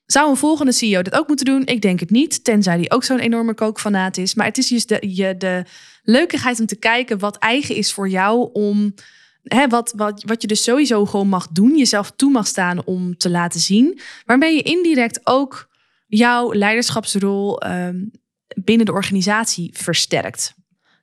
Zou 0.05 0.29
een 0.29 0.37
volgende 0.37 0.71
CEO 0.71 1.01
dat 1.01 1.13
ook 1.13 1.27
moeten 1.27 1.45
doen? 1.45 1.65
Ik 1.65 1.81
denk 1.81 1.99
het 1.99 2.09
niet, 2.09 2.43
tenzij 2.43 2.75
hij 2.75 2.91
ook 2.91 3.03
zo'n 3.03 3.19
enorme 3.19 3.53
kookfanaat 3.53 4.17
is. 4.17 4.33
Maar 4.33 4.45
het 4.45 4.57
is 4.57 4.67
dus 4.67 4.85
de, 4.85 4.97
je, 5.15 5.37
de 5.37 5.65
leukigheid 6.03 6.59
om 6.59 6.65
te 6.65 6.75
kijken 6.75 7.19
wat 7.19 7.37
eigen 7.37 7.75
is 7.75 7.93
voor 7.93 8.09
jou 8.09 8.49
om... 8.53 8.93
Hè, 9.43 9.67
wat, 9.67 9.93
wat, 9.95 10.23
wat 10.23 10.41
je 10.41 10.47
dus 10.47 10.63
sowieso 10.63 11.05
gewoon 11.05 11.27
mag 11.27 11.47
doen, 11.47 11.77
jezelf 11.77 12.11
toe 12.15 12.31
mag 12.31 12.47
staan 12.47 12.85
om 12.85 13.17
te 13.17 13.29
laten 13.29 13.59
zien. 13.59 13.99
Waarmee 14.25 14.55
je 14.55 14.61
indirect 14.61 15.19
ook 15.23 15.69
jouw 16.07 16.53
leiderschapsrol 16.53 17.61
ehm, 17.61 18.05
binnen 18.55 18.85
de 18.85 18.91
organisatie 18.91 19.73
versterkt. 19.77 20.53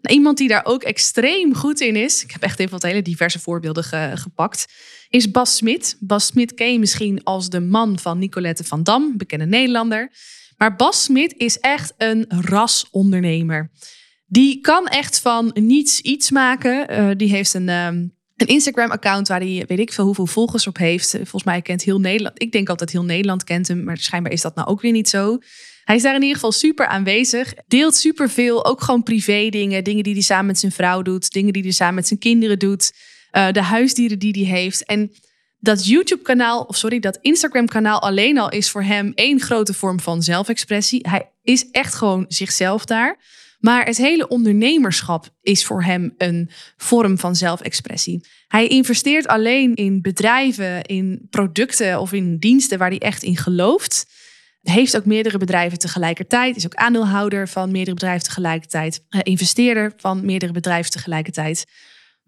Nou, 0.00 0.16
iemand 0.16 0.38
die 0.38 0.48
daar 0.48 0.64
ook 0.64 0.82
extreem 0.82 1.54
goed 1.54 1.80
in 1.80 1.96
is, 1.96 2.24
ik 2.24 2.30
heb 2.30 2.42
echt 2.42 2.58
even 2.58 2.72
wat 2.72 2.82
hele 2.82 3.02
diverse 3.02 3.38
voorbeelden 3.38 3.84
gepakt, 4.18 4.66
is 5.10 5.30
Bas 5.30 5.56
Smit. 5.56 5.96
Bas 6.00 6.26
Smit 6.26 6.54
ken 6.54 6.72
je 6.72 6.78
misschien 6.78 7.24
als 7.24 7.48
de 7.48 7.60
man 7.60 7.98
van 7.98 8.18
Nicolette 8.18 8.64
van 8.64 8.82
Dam, 8.82 9.16
bekende 9.16 9.46
Nederlander. 9.46 10.12
Maar 10.56 10.76
Bas 10.76 11.02
Smit 11.02 11.34
is 11.36 11.58
echt 11.58 11.94
een 11.98 12.24
rasondernemer. 12.28 13.70
Die 14.26 14.60
kan 14.60 14.86
echt 14.86 15.20
van 15.20 15.50
niets 15.54 16.00
iets 16.00 16.30
maken. 16.30 16.92
Uh, 16.92 17.10
die 17.16 17.28
heeft 17.28 17.54
een, 17.54 17.68
ehm, 17.68 18.06
een 18.36 18.46
Instagram-account 18.46 19.28
waar 19.28 19.40
hij 19.40 19.64
weet 19.66 19.78
ik 19.78 19.92
veel 19.92 20.04
hoeveel 20.04 20.26
volgers 20.26 20.66
op 20.66 20.76
heeft. 20.76 21.10
Volgens 21.10 21.44
mij 21.44 21.62
kent 21.62 21.82
heel 21.82 22.00
Nederland. 22.00 22.42
Ik 22.42 22.52
denk 22.52 22.68
altijd 22.68 22.90
heel 22.90 23.04
Nederland 23.04 23.44
kent 23.44 23.68
hem, 23.68 23.84
maar 23.84 23.96
schijnbaar 23.98 24.32
is 24.32 24.40
dat 24.40 24.54
nou 24.54 24.68
ook 24.68 24.80
weer 24.80 24.92
niet 24.92 25.08
zo. 25.08 25.38
Hij 25.84 25.96
is 25.96 26.02
daar 26.02 26.14
in 26.14 26.20
ieder 26.20 26.34
geval 26.34 26.52
super 26.52 26.86
aanwezig. 26.86 27.54
Deelt 27.66 27.94
super 27.94 28.30
veel, 28.30 28.64
ook 28.64 28.80
gewoon 28.80 29.02
privé 29.02 29.48
dingen. 29.48 29.84
Dingen 29.84 30.02
die 30.02 30.12
hij 30.12 30.22
samen 30.22 30.46
met 30.46 30.58
zijn 30.58 30.72
vrouw 30.72 31.02
doet. 31.02 31.32
Dingen 31.32 31.52
die 31.52 31.62
hij 31.62 31.70
samen 31.70 31.94
met 31.94 32.06
zijn 32.06 32.20
kinderen 32.20 32.58
doet. 32.58 32.92
Uh, 33.32 33.50
de 33.52 33.62
huisdieren 33.62 34.18
die 34.18 34.46
hij 34.46 34.58
heeft. 34.58 34.84
En 34.84 35.12
dat 35.58 35.86
YouTube-kanaal, 35.86 36.62
of 36.62 36.76
sorry, 36.76 36.98
dat 36.98 37.18
Instagram-kanaal 37.20 38.02
alleen 38.02 38.38
al 38.38 38.50
is 38.50 38.70
voor 38.70 38.82
hem 38.82 39.12
één 39.14 39.40
grote 39.40 39.74
vorm 39.74 40.00
van 40.00 40.22
zelfexpressie. 40.22 41.08
Hij 41.08 41.30
is 41.42 41.70
echt 41.70 41.94
gewoon 41.94 42.24
zichzelf 42.28 42.84
daar. 42.84 43.18
Maar 43.60 43.84
het 43.84 43.96
hele 43.96 44.28
ondernemerschap 44.28 45.28
is 45.42 45.64
voor 45.64 45.82
hem 45.82 46.14
een 46.18 46.50
vorm 46.76 47.18
van 47.18 47.36
zelfexpressie. 47.36 48.26
Hij 48.48 48.66
investeert 48.66 49.26
alleen 49.26 49.74
in 49.74 50.02
bedrijven, 50.02 50.82
in 50.84 51.26
producten 51.30 52.00
of 52.00 52.12
in 52.12 52.38
diensten 52.38 52.78
waar 52.78 52.88
hij 52.88 52.98
echt 52.98 53.22
in 53.22 53.36
gelooft. 53.36 54.06
Heeft 54.60 54.96
ook 54.96 55.04
meerdere 55.04 55.38
bedrijven 55.38 55.78
tegelijkertijd. 55.78 56.56
Is 56.56 56.66
ook 56.66 56.74
aandeelhouder 56.74 57.48
van 57.48 57.70
meerdere 57.70 57.94
bedrijven 57.94 58.24
tegelijkertijd. 58.24 59.04
Investeerder 59.22 59.92
van 59.96 60.24
meerdere 60.24 60.52
bedrijven 60.52 60.90
tegelijkertijd. 60.90 61.66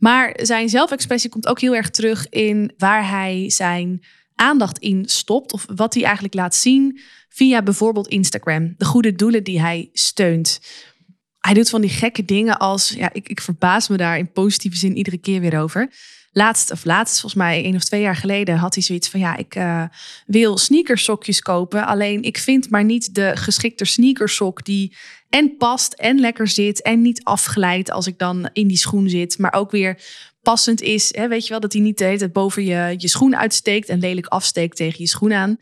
Maar 0.03 0.39
zijn 0.43 0.69
zelfexpressie 0.69 1.31
komt 1.31 1.47
ook 1.47 1.61
heel 1.61 1.75
erg 1.75 1.91
terug 1.91 2.29
in 2.29 2.73
waar 2.77 3.09
hij 3.09 3.51
zijn 3.51 4.05
aandacht 4.35 4.79
in 4.79 5.05
stopt. 5.07 5.53
Of 5.53 5.67
wat 5.75 5.95
hij 5.95 6.03
eigenlijk 6.03 6.35
laat 6.35 6.55
zien 6.55 7.01
via 7.29 7.63
bijvoorbeeld 7.63 8.09
Instagram. 8.09 8.75
De 8.77 8.85
goede 8.85 9.15
doelen 9.15 9.45
die 9.45 9.61
hij 9.61 9.89
steunt 9.93 10.61
hij 11.43 11.55
doet 11.55 11.71
van 11.71 11.81
die 11.81 11.91
gekke 11.91 12.25
dingen 12.25 12.59
als, 12.59 12.89
ja, 12.89 13.11
ik, 13.13 13.29
ik 13.29 13.41
verbaas 13.41 13.89
me 13.89 13.97
daar 13.97 14.19
in 14.19 14.33
positieve 14.33 14.77
zin 14.77 14.97
iedere 14.97 15.19
keer 15.19 15.41
weer 15.41 15.61
over. 15.61 15.93
Laatst, 16.33 16.71
of 16.71 16.85
laatst, 16.85 17.21
volgens 17.21 17.43
mij 17.43 17.65
één 17.65 17.75
of 17.75 17.85
twee 17.85 18.01
jaar 18.01 18.17
geleden, 18.17 18.57
had 18.57 18.75
hij 18.75 18.83
zoiets 18.83 19.09
van: 19.09 19.21
ja, 19.21 19.37
ik 19.37 19.57
uh, 19.57 19.85
wil 20.27 20.59
sneakersokjes 20.59 21.41
kopen. 21.41 21.87
Alleen 21.87 22.23
ik 22.23 22.39
vind 22.39 22.71
maar 22.71 22.85
niet 22.85 23.15
de 23.15 23.33
geschikte 23.35 23.85
sneakersok 23.85 24.65
die 24.65 24.97
en 25.33 25.57
past 25.57 25.93
en 25.93 26.21
lekker 26.21 26.49
zit 26.49 26.83
en 26.83 27.03
niet 27.03 27.25
afglijdt 27.25 27.91
als 27.91 28.07
ik 28.07 28.19
dan 28.19 28.49
in 28.53 28.69
die 28.69 28.77
schoen 28.77 29.09
zit. 29.09 29.39
Maar 29.39 29.53
ook 29.53 29.71
weer 29.71 30.03
passend 30.43 30.81
is. 30.81 31.15
Hè, 31.15 31.29
weet 31.29 31.43
je 31.43 31.51
wel, 31.51 31.61
dat 31.61 31.73
hij 31.73 31.83
niet 31.83 31.99
de 31.99 32.31
boven 32.33 32.65
je, 32.65 32.95
je 32.97 33.09
schoen 33.09 33.37
uitsteekt 33.37 33.89
en 33.89 33.99
lelijk 33.99 34.27
afsteekt 34.27 34.77
tegen 34.77 34.99
je 34.99 35.09
schoen 35.09 35.33
aan. 35.33 35.57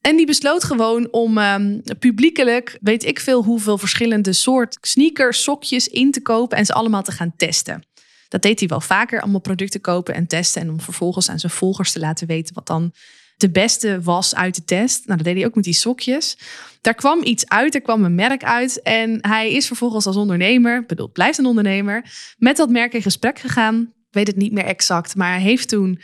En 0.00 0.16
die 0.16 0.26
besloot 0.26 0.64
gewoon 0.64 1.08
om 1.10 1.38
um, 1.38 1.82
publiekelijk, 1.98 2.78
weet 2.80 3.04
ik 3.04 3.20
veel 3.20 3.42
hoeveel 3.42 3.78
verschillende 3.78 4.32
soort 4.32 4.78
sneakers, 4.80 5.42
sokjes 5.42 5.88
in 5.88 6.10
te 6.10 6.22
kopen 6.22 6.58
en 6.58 6.66
ze 6.66 6.72
allemaal 6.72 7.02
te 7.02 7.12
gaan 7.12 7.34
testen. 7.36 7.84
Dat 8.28 8.42
deed 8.42 8.58
hij 8.58 8.68
wel 8.68 8.80
vaker, 8.80 9.20
allemaal 9.20 9.40
producten 9.40 9.80
kopen 9.80 10.14
en 10.14 10.26
testen. 10.26 10.62
En 10.62 10.70
om 10.70 10.80
vervolgens 10.80 11.28
aan 11.28 11.38
zijn 11.38 11.52
volgers 11.52 11.92
te 11.92 11.98
laten 11.98 12.26
weten 12.26 12.54
wat 12.54 12.66
dan 12.66 12.92
de 13.36 13.50
beste 13.50 14.00
was 14.02 14.34
uit 14.34 14.54
de 14.54 14.64
test. 14.64 15.06
Nou, 15.06 15.16
dat 15.16 15.26
deed 15.26 15.36
hij 15.36 15.46
ook 15.46 15.54
met 15.54 15.64
die 15.64 15.72
sokjes. 15.72 16.38
Daar 16.80 16.94
kwam 16.94 17.22
iets 17.22 17.48
uit, 17.48 17.74
er 17.74 17.80
kwam 17.80 18.04
een 18.04 18.14
merk 18.14 18.44
uit. 18.44 18.82
En 18.82 19.18
hij 19.20 19.52
is 19.52 19.66
vervolgens 19.66 20.06
als 20.06 20.16
ondernemer, 20.16 20.86
bedoel, 20.86 21.10
blijft 21.10 21.38
een 21.38 21.46
ondernemer, 21.46 22.12
met 22.38 22.56
dat 22.56 22.70
merk 22.70 22.94
in 22.94 23.02
gesprek 23.02 23.38
gegaan 23.38 23.92
weet 24.14 24.26
het 24.26 24.36
niet 24.36 24.52
meer 24.52 24.64
exact. 24.64 25.16
Maar 25.16 25.38
heeft 25.38 25.68
toen. 25.68 26.00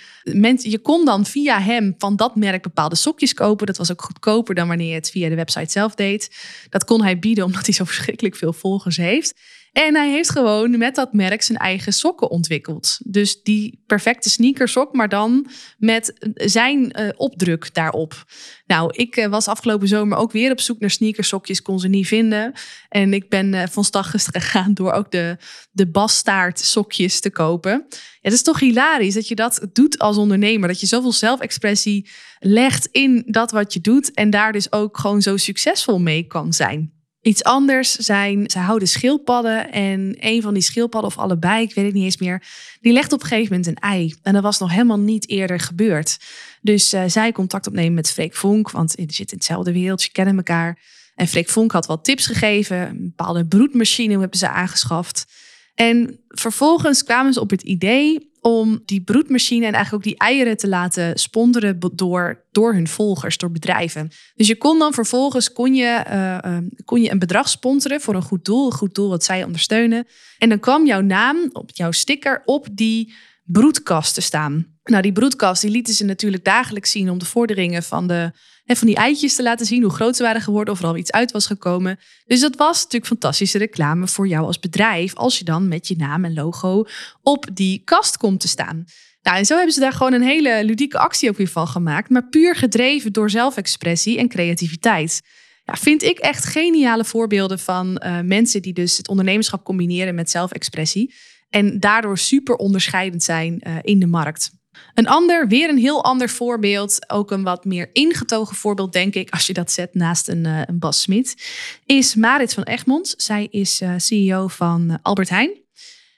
Je 0.56 0.78
kon 0.82 1.04
dan 1.04 1.26
via 1.26 1.60
hem 1.60 1.94
van 1.98 2.16
dat 2.16 2.36
merk 2.36 2.62
bepaalde 2.62 2.96
sokjes 2.96 3.34
kopen. 3.34 3.66
Dat 3.66 3.76
was 3.76 3.92
ook 3.92 4.02
goedkoper 4.02 4.54
dan 4.54 4.68
wanneer 4.68 4.88
je 4.88 4.94
het 4.94 5.10
via 5.10 5.28
de 5.28 5.34
website 5.34 5.70
zelf 5.70 5.94
deed. 5.94 6.36
Dat 6.68 6.84
kon 6.84 7.02
hij 7.02 7.18
bieden 7.18 7.44
omdat 7.44 7.64
hij 7.64 7.74
zo 7.74 7.84
verschrikkelijk 7.84 8.36
veel 8.36 8.52
volgers 8.52 8.96
heeft. 8.96 9.34
En 9.72 9.94
hij 9.94 10.10
heeft 10.10 10.30
gewoon 10.30 10.78
met 10.78 10.94
dat 10.94 11.12
merk 11.12 11.42
zijn 11.42 11.58
eigen 11.58 11.92
sokken 11.92 12.30
ontwikkeld. 12.30 12.98
Dus 13.04 13.42
die 13.42 13.82
perfecte 13.86 14.30
sneakersok, 14.30 14.92
maar 14.92 15.08
dan 15.08 15.46
met 15.78 16.32
zijn 16.34 17.00
uh, 17.00 17.08
opdruk 17.16 17.74
daarop. 17.74 18.24
Nou, 18.66 18.92
ik 18.96 19.16
uh, 19.16 19.26
was 19.26 19.48
afgelopen 19.48 19.88
zomer 19.88 20.18
ook 20.18 20.32
weer 20.32 20.50
op 20.50 20.60
zoek 20.60 20.80
naar 20.80 20.90
sneakersokjes, 20.90 21.62
kon 21.62 21.80
ze 21.80 21.88
niet 21.88 22.06
vinden. 22.06 22.52
En 22.88 23.14
ik 23.14 23.28
ben 23.28 23.52
uh, 23.52 23.62
van 23.70 23.84
start 23.84 24.06
gegaan 24.36 24.74
door 24.74 24.92
ook 24.92 25.10
de, 25.10 25.36
de 25.70 25.86
basstaart 25.86 26.58
sokjes 26.58 27.20
te 27.20 27.30
kopen. 27.30 27.86
Het 28.20 28.32
is 28.32 28.42
toch 28.42 28.60
hilarisch 28.60 29.14
dat 29.14 29.28
je 29.28 29.34
dat 29.34 29.66
doet 29.72 29.98
als 29.98 30.16
ondernemer. 30.16 30.68
Dat 30.68 30.80
je 30.80 30.86
zoveel 30.86 31.12
zelfexpressie 31.12 32.08
legt 32.38 32.88
in 32.90 33.22
dat 33.26 33.50
wat 33.50 33.72
je 33.72 33.80
doet. 33.80 34.12
En 34.12 34.30
daar 34.30 34.52
dus 34.52 34.72
ook 34.72 34.98
gewoon 34.98 35.22
zo 35.22 35.36
succesvol 35.36 36.00
mee 36.00 36.26
kan 36.26 36.52
zijn. 36.52 36.99
Iets 37.22 37.44
anders 37.44 37.92
zijn, 37.92 38.50
ze 38.50 38.58
houden 38.58 38.88
schildpadden 38.88 39.72
en 39.72 40.16
een 40.18 40.42
van 40.42 40.54
die 40.54 40.62
schildpadden 40.62 41.10
of 41.10 41.18
allebei, 41.18 41.62
ik 41.62 41.74
weet 41.74 41.84
het 41.84 41.94
niet 41.94 42.04
eens 42.04 42.18
meer, 42.18 42.42
die 42.80 42.92
legt 42.92 43.12
op 43.12 43.20
een 43.20 43.26
gegeven 43.26 43.50
moment 43.50 43.66
een 43.66 43.90
ei. 43.90 44.14
En 44.22 44.32
dat 44.32 44.42
was 44.42 44.58
nog 44.58 44.70
helemaal 44.70 44.98
niet 44.98 45.28
eerder 45.28 45.60
gebeurd. 45.60 46.18
Dus 46.60 46.94
uh, 46.94 47.02
zij 47.06 47.32
contact 47.32 47.66
opnemen 47.66 47.94
met 47.94 48.10
Freek 48.10 48.34
Vonk, 48.34 48.70
want 48.70 48.96
die 48.96 49.12
zit 49.12 49.30
in 49.30 49.36
hetzelfde 49.36 49.72
wereldje, 49.72 50.10
kennen 50.10 50.36
elkaar. 50.36 50.78
En 51.14 51.28
Freek 51.28 51.48
Vonk 51.48 51.72
had 51.72 51.86
wat 51.86 52.04
tips 52.04 52.26
gegeven, 52.26 52.88
een 52.88 53.14
bepaalde 53.16 53.46
broedmachine 53.46 54.18
hebben 54.18 54.38
ze 54.38 54.48
aangeschaft. 54.48 55.26
En 55.74 56.20
vervolgens 56.28 57.04
kwamen 57.04 57.32
ze 57.32 57.40
op 57.40 57.50
het 57.50 57.62
idee 57.62 58.29
om 58.40 58.82
die 58.84 59.02
broedmachine 59.02 59.66
en 59.66 59.72
eigenlijk 59.72 59.94
ook 60.06 60.12
die 60.12 60.18
eieren 60.18 60.56
te 60.56 60.68
laten 60.68 61.18
sponsoren 61.18 61.80
door, 61.94 62.44
door 62.52 62.72
hun 62.72 62.88
volgers, 62.88 63.36
door 63.36 63.50
bedrijven. 63.50 64.10
Dus 64.34 64.46
je 64.46 64.56
kon 64.56 64.78
dan 64.78 64.92
vervolgens 64.92 65.52
kon 65.52 65.74
je, 65.74 66.04
uh, 66.08 66.38
uh, 66.52 66.58
kon 66.84 67.02
je 67.02 67.10
een 67.10 67.18
bedrag 67.18 67.48
sponsoren 67.48 68.00
voor 68.00 68.14
een 68.14 68.22
goed 68.22 68.44
doel, 68.44 68.66
een 68.66 68.72
goed 68.72 68.94
doel 68.94 69.08
wat 69.08 69.24
zij 69.24 69.44
ondersteunen. 69.44 70.06
En 70.38 70.48
dan 70.48 70.60
kwam 70.60 70.86
jouw 70.86 71.00
naam 71.00 71.50
op 71.52 71.70
jouw 71.72 71.90
sticker 71.90 72.42
op 72.44 72.66
die 72.72 73.14
broedkast 73.44 74.14
te 74.14 74.20
staan. 74.20 74.66
Nou, 74.84 75.02
die 75.02 75.12
broedkast 75.12 75.62
die 75.62 75.70
lieten 75.70 75.94
ze 75.94 76.04
natuurlijk 76.04 76.44
dagelijks 76.44 76.90
zien 76.90 77.10
om 77.10 77.18
de 77.18 77.24
vorderingen 77.24 77.82
van, 77.82 78.06
de, 78.06 78.32
hè, 78.70 78.76
van 78.76 78.86
die 78.86 78.96
eitjes 78.96 79.34
te 79.34 79.42
laten 79.42 79.66
zien, 79.66 79.82
hoe 79.82 79.92
groot 79.92 80.16
ze 80.16 80.22
waren 80.22 80.40
geworden 80.40 80.74
of 80.74 80.80
er 80.80 80.86
al 80.86 80.96
iets 80.96 81.12
uit 81.12 81.32
was 81.32 81.46
gekomen. 81.46 81.98
Dus 82.24 82.40
dat 82.40 82.56
was 82.56 82.76
natuurlijk 82.76 83.06
fantastische 83.06 83.58
reclame 83.58 84.08
voor 84.08 84.28
jou 84.28 84.46
als 84.46 84.58
bedrijf, 84.58 85.14
als 85.14 85.38
je 85.38 85.44
dan 85.44 85.68
met 85.68 85.88
je 85.88 85.96
naam 85.96 86.24
en 86.24 86.34
logo 86.34 86.84
op 87.22 87.46
die 87.52 87.82
kast 87.84 88.16
komt 88.16 88.40
te 88.40 88.48
staan. 88.48 88.84
Nou, 89.22 89.36
en 89.36 89.46
zo 89.46 89.54
hebben 89.54 89.74
ze 89.74 89.80
daar 89.80 89.92
gewoon 89.92 90.12
een 90.12 90.22
hele 90.22 90.64
ludieke 90.64 90.98
actie 90.98 91.28
ook 91.28 91.36
weer 91.36 91.48
van 91.48 91.68
gemaakt, 91.68 92.10
maar 92.10 92.28
puur 92.28 92.56
gedreven 92.56 93.12
door 93.12 93.30
zelfexpressie 93.30 94.18
en 94.18 94.28
creativiteit. 94.28 95.20
Ja, 95.64 95.76
vind 95.76 96.02
ik 96.02 96.18
echt 96.18 96.44
geniale 96.44 97.04
voorbeelden 97.04 97.58
van 97.58 98.02
uh, 98.04 98.20
mensen 98.20 98.62
die 98.62 98.72
dus 98.72 98.96
het 98.96 99.08
ondernemerschap 99.08 99.64
combineren 99.64 100.14
met 100.14 100.30
zelfexpressie. 100.30 101.14
En 101.48 101.80
daardoor 101.80 102.18
super 102.18 102.54
onderscheidend 102.54 103.22
zijn 103.22 103.62
uh, 103.66 103.76
in 103.82 103.98
de 103.98 104.06
markt. 104.06 104.50
Een 104.94 105.08
ander, 105.08 105.48
weer 105.48 105.68
een 105.68 105.78
heel 105.78 106.04
ander 106.04 106.28
voorbeeld, 106.28 107.10
ook 107.10 107.30
een 107.30 107.42
wat 107.42 107.64
meer 107.64 107.90
ingetogen 107.92 108.56
voorbeeld, 108.56 108.92
denk 108.92 109.14
ik, 109.14 109.30
als 109.30 109.46
je 109.46 109.52
dat 109.52 109.72
zet 109.72 109.94
naast 109.94 110.28
een, 110.28 110.44
uh, 110.46 110.62
een 110.64 110.78
Bas 110.78 111.00
Smit, 111.00 111.50
is 111.86 112.14
Marit 112.14 112.54
van 112.54 112.62
Egmond. 112.62 113.14
Zij 113.16 113.46
is 113.50 113.80
uh, 113.80 113.94
CEO 113.96 114.48
van 114.48 114.98
Albert 115.02 115.28
Heijn. 115.28 115.50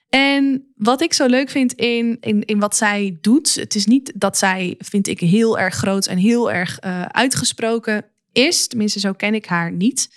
En 0.08 0.72
wat 0.76 1.02
ik 1.02 1.12
zo 1.12 1.26
leuk 1.26 1.50
vind 1.50 1.72
in, 1.72 2.16
in, 2.20 2.44
in 2.44 2.58
wat 2.58 2.76
zij 2.76 3.18
doet, 3.20 3.54
het 3.54 3.74
is 3.74 3.87
niet 3.87 4.12
dat 4.14 4.38
zij, 4.38 4.74
vind 4.78 5.06
ik, 5.06 5.20
heel 5.20 5.58
erg 5.58 5.74
groot 5.74 6.06
en 6.06 6.18
heel 6.18 6.52
erg 6.52 6.80
uitgesproken 7.08 8.04
is. 8.32 8.66
Tenminste, 8.66 9.00
zo 9.00 9.12
ken 9.12 9.35
ik 9.35 9.46
haar 9.46 9.72
niet. 9.72 10.08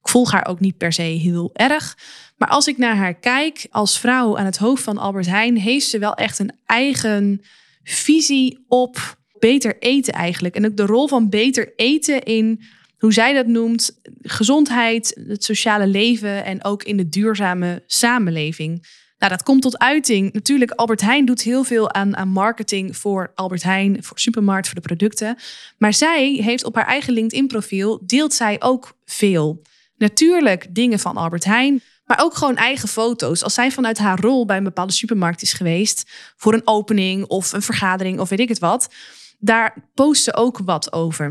Ik 0.00 0.08
volg 0.10 0.32
haar 0.32 0.46
ook 0.46 0.60
niet 0.60 0.76
per 0.76 0.92
se 0.92 1.02
heel 1.02 1.50
erg. 1.52 1.98
Maar 2.36 2.48
als 2.48 2.66
ik 2.66 2.78
naar 2.78 2.96
haar 2.96 3.14
kijk, 3.14 3.66
als 3.70 3.98
vrouw 3.98 4.38
aan 4.38 4.44
het 4.44 4.56
hoofd 4.56 4.82
van 4.82 4.98
Albert 4.98 5.26
Heijn, 5.26 5.56
heeft 5.56 5.88
ze 5.88 5.98
wel 5.98 6.14
echt 6.14 6.38
een 6.38 6.52
eigen 6.66 7.42
visie 7.84 8.64
op 8.68 9.18
beter 9.38 9.78
eten 9.78 10.12
eigenlijk. 10.12 10.54
En 10.54 10.66
ook 10.66 10.76
de 10.76 10.86
rol 10.86 11.08
van 11.08 11.28
beter 11.28 11.72
eten 11.76 12.22
in 12.22 12.62
hoe 12.98 13.12
zij 13.12 13.32
dat 13.32 13.46
noemt, 13.46 14.00
gezondheid, 14.22 15.20
het 15.28 15.44
sociale 15.44 15.86
leven 15.86 16.44
en 16.44 16.64
ook 16.64 16.82
in 16.82 16.96
de 16.96 17.08
duurzame 17.08 17.82
samenleving. 17.86 18.86
Nou, 19.18 19.32
dat 19.32 19.42
komt 19.42 19.62
tot 19.62 19.78
uiting. 19.78 20.32
Natuurlijk, 20.32 20.70
Albert 20.70 21.00
Heijn 21.00 21.24
doet 21.24 21.42
heel 21.42 21.64
veel 21.64 21.92
aan, 21.92 22.16
aan 22.16 22.28
marketing 22.28 22.96
voor 22.96 23.32
Albert 23.34 23.62
Heijn, 23.62 24.02
voor 24.04 24.18
supermarkt, 24.18 24.66
voor 24.66 24.74
de 24.74 24.80
producten. 24.80 25.36
Maar 25.78 25.94
zij 25.94 26.32
heeft 26.32 26.64
op 26.64 26.74
haar 26.74 26.86
eigen 26.86 27.12
LinkedIn-profiel, 27.12 28.02
deelt 28.06 28.34
zij 28.34 28.56
ook 28.62 28.96
veel. 29.04 29.62
Natuurlijk 29.96 30.66
dingen 30.74 30.98
van 30.98 31.16
Albert 31.16 31.44
Heijn, 31.44 31.82
maar 32.04 32.20
ook 32.22 32.34
gewoon 32.34 32.56
eigen 32.56 32.88
foto's. 32.88 33.42
Als 33.42 33.54
zij 33.54 33.70
vanuit 33.70 33.98
haar 33.98 34.20
rol 34.20 34.46
bij 34.46 34.56
een 34.56 34.64
bepaalde 34.64 34.92
supermarkt 34.92 35.42
is 35.42 35.52
geweest 35.52 36.10
voor 36.36 36.54
een 36.54 36.66
opening 36.66 37.26
of 37.26 37.52
een 37.52 37.62
vergadering 37.62 38.20
of 38.20 38.28
weet 38.28 38.40
ik 38.40 38.48
het 38.48 38.58
wat, 38.58 38.94
daar 39.38 39.90
post 39.94 40.22
ze 40.22 40.34
ook 40.34 40.58
wat 40.58 40.92
over. 40.92 41.26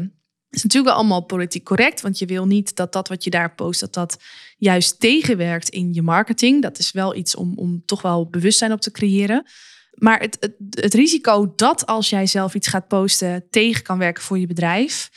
Het 0.53 0.61
is 0.61 0.63
natuurlijk 0.63 0.95
allemaal 0.95 1.25
politiek 1.25 1.63
correct, 1.63 2.01
want 2.01 2.19
je 2.19 2.25
wil 2.25 2.45
niet 2.45 2.75
dat 2.75 2.93
dat 2.93 3.07
wat 3.07 3.23
je 3.23 3.29
daar 3.29 3.55
post, 3.55 3.79
dat 3.79 3.93
dat 3.93 4.17
juist 4.57 4.99
tegenwerkt 4.99 5.69
in 5.69 5.93
je 5.93 6.01
marketing. 6.01 6.61
Dat 6.61 6.79
is 6.79 6.91
wel 6.91 7.15
iets 7.15 7.35
om, 7.35 7.57
om 7.57 7.85
toch 7.85 8.01
wel 8.01 8.29
bewustzijn 8.29 8.71
op 8.71 8.81
te 8.81 8.91
creëren. 8.91 9.45
Maar 9.93 10.19
het, 10.19 10.37
het, 10.39 10.55
het 10.69 10.93
risico 10.93 11.53
dat 11.55 11.85
als 11.85 12.09
jij 12.09 12.27
zelf 12.27 12.53
iets 12.53 12.67
gaat 12.67 12.87
posten 12.87 13.47
tegen 13.49 13.83
kan 13.83 13.97
werken 13.97 14.23
voor 14.23 14.39
je 14.39 14.47
bedrijf, 14.47 15.09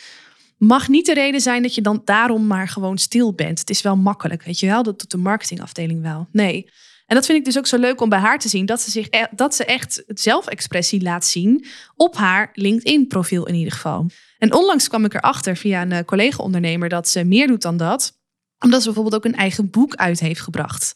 mag 0.57 0.88
niet 0.88 1.07
de 1.07 1.14
reden 1.14 1.40
zijn 1.40 1.62
dat 1.62 1.75
je 1.75 1.81
dan 1.81 2.03
daarom 2.05 2.47
maar 2.47 2.69
gewoon 2.69 2.99
stil 2.99 3.33
bent. 3.33 3.59
Het 3.59 3.71
is 3.71 3.83
wel 3.83 3.97
makkelijk, 3.97 4.42
weet 4.42 4.61
je 4.61 4.66
wel? 4.66 4.83
Dat 4.83 4.99
doet 4.99 5.11
de 5.11 5.16
marketingafdeling 5.16 6.03
wel. 6.03 6.29
Nee. 6.33 6.71
En 7.07 7.14
dat 7.14 7.27
vind 7.27 7.38
ik 7.38 7.45
dus 7.45 7.59
ook 7.59 7.66
zo 7.66 7.79
leuk 7.79 8.01
om 8.01 8.09
bij 8.09 8.19
haar 8.19 8.38
te 8.38 8.49
zien. 8.49 8.66
Dat 8.66 8.81
ze, 8.81 8.90
zich 8.90 9.07
e 9.11 9.27
dat 9.31 9.55
ze 9.55 9.64
echt 9.64 10.03
zelfexpressie 10.07 11.03
laat 11.03 11.25
zien 11.25 11.66
op 11.95 12.16
haar 12.16 12.51
LinkedIn-profiel 12.53 13.47
in 13.47 13.55
ieder 13.55 13.73
geval. 13.73 14.07
En 14.38 14.53
onlangs 14.53 14.88
kwam 14.88 15.05
ik 15.05 15.14
erachter 15.14 15.57
via 15.57 15.83
een 15.83 15.92
eh, 15.92 16.05
collega-ondernemer 16.05 16.88
dat 16.88 17.09
ze 17.09 17.25
meer 17.25 17.47
doet 17.47 17.62
dan 17.62 17.77
dat. 17.77 18.12
Omdat 18.59 18.81
ze 18.81 18.87
bijvoorbeeld 18.87 19.25
ook 19.25 19.33
een 19.33 19.38
eigen 19.38 19.71
boek 19.71 19.95
uit 19.95 20.21
heeft 20.21 20.40
gebracht. 20.40 20.95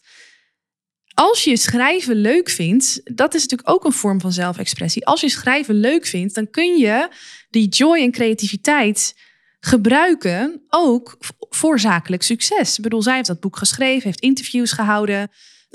Als 1.13 1.43
je 1.43 1.57
schrijven 1.57 2.15
leuk 2.15 2.49
vindt, 2.49 3.01
dat 3.03 3.33
is 3.33 3.41
natuurlijk 3.41 3.69
ook 3.69 3.85
een 3.85 3.91
vorm 3.91 4.21
van 4.21 4.31
zelfexpressie. 4.31 5.05
Als 5.05 5.21
je 5.21 5.29
schrijven 5.29 5.75
leuk 5.75 6.05
vindt, 6.05 6.35
dan 6.35 6.49
kun 6.49 6.77
je 6.77 7.09
die 7.49 7.67
joy 7.67 7.99
en 7.99 8.11
creativiteit 8.11 9.15
gebruiken 9.61 10.61
ook 10.69 11.17
voor 11.49 11.79
zakelijk 11.79 12.23
succes. 12.23 12.77
Ik 12.77 12.83
bedoel, 12.83 13.01
zij 13.01 13.15
heeft 13.15 13.27
dat 13.27 13.39
boek 13.39 13.57
geschreven, 13.57 14.03
heeft 14.03 14.19
interviews 14.19 14.71
gehouden, 14.71 15.29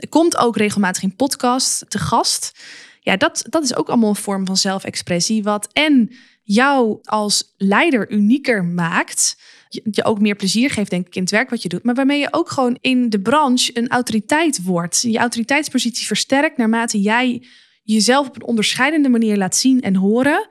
komt 0.08 0.36
ook 0.36 0.56
regelmatig 0.56 1.02
in 1.02 1.16
podcast 1.16 1.84
te 1.90 1.98
gast. 1.98 2.52
Ja, 3.00 3.16
dat, 3.16 3.44
dat 3.48 3.62
is 3.62 3.74
ook 3.74 3.88
allemaal 3.88 4.08
een 4.08 4.16
vorm 4.16 4.46
van 4.46 4.56
zelfexpressie, 4.56 5.42
wat 5.42 5.68
en 5.72 6.10
jou 6.42 6.98
als 7.02 7.54
leider 7.56 8.12
unieker 8.12 8.64
maakt, 8.64 9.36
je 9.68 10.04
ook 10.04 10.20
meer 10.20 10.36
plezier 10.36 10.70
geeft, 10.70 10.90
denk 10.90 11.06
ik, 11.06 11.14
in 11.14 11.22
het 11.22 11.30
werk 11.30 11.50
wat 11.50 11.62
je 11.62 11.68
doet, 11.68 11.82
maar 11.82 11.94
waarmee 11.94 12.20
je 12.20 12.28
ook 12.32 12.50
gewoon 12.50 12.78
in 12.80 13.10
de 13.10 13.20
branche 13.20 13.78
een 13.78 13.88
autoriteit 13.88 14.62
wordt. 14.62 15.00
Je 15.00 15.18
autoriteitspositie 15.18 16.06
versterkt 16.06 16.56
naarmate 16.56 17.00
jij 17.00 17.42
jezelf 17.82 18.28
op 18.28 18.36
een 18.36 18.46
onderscheidende 18.46 19.08
manier 19.08 19.36
laat 19.36 19.56
zien 19.56 19.80
en 19.80 19.94
horen. 19.94 20.48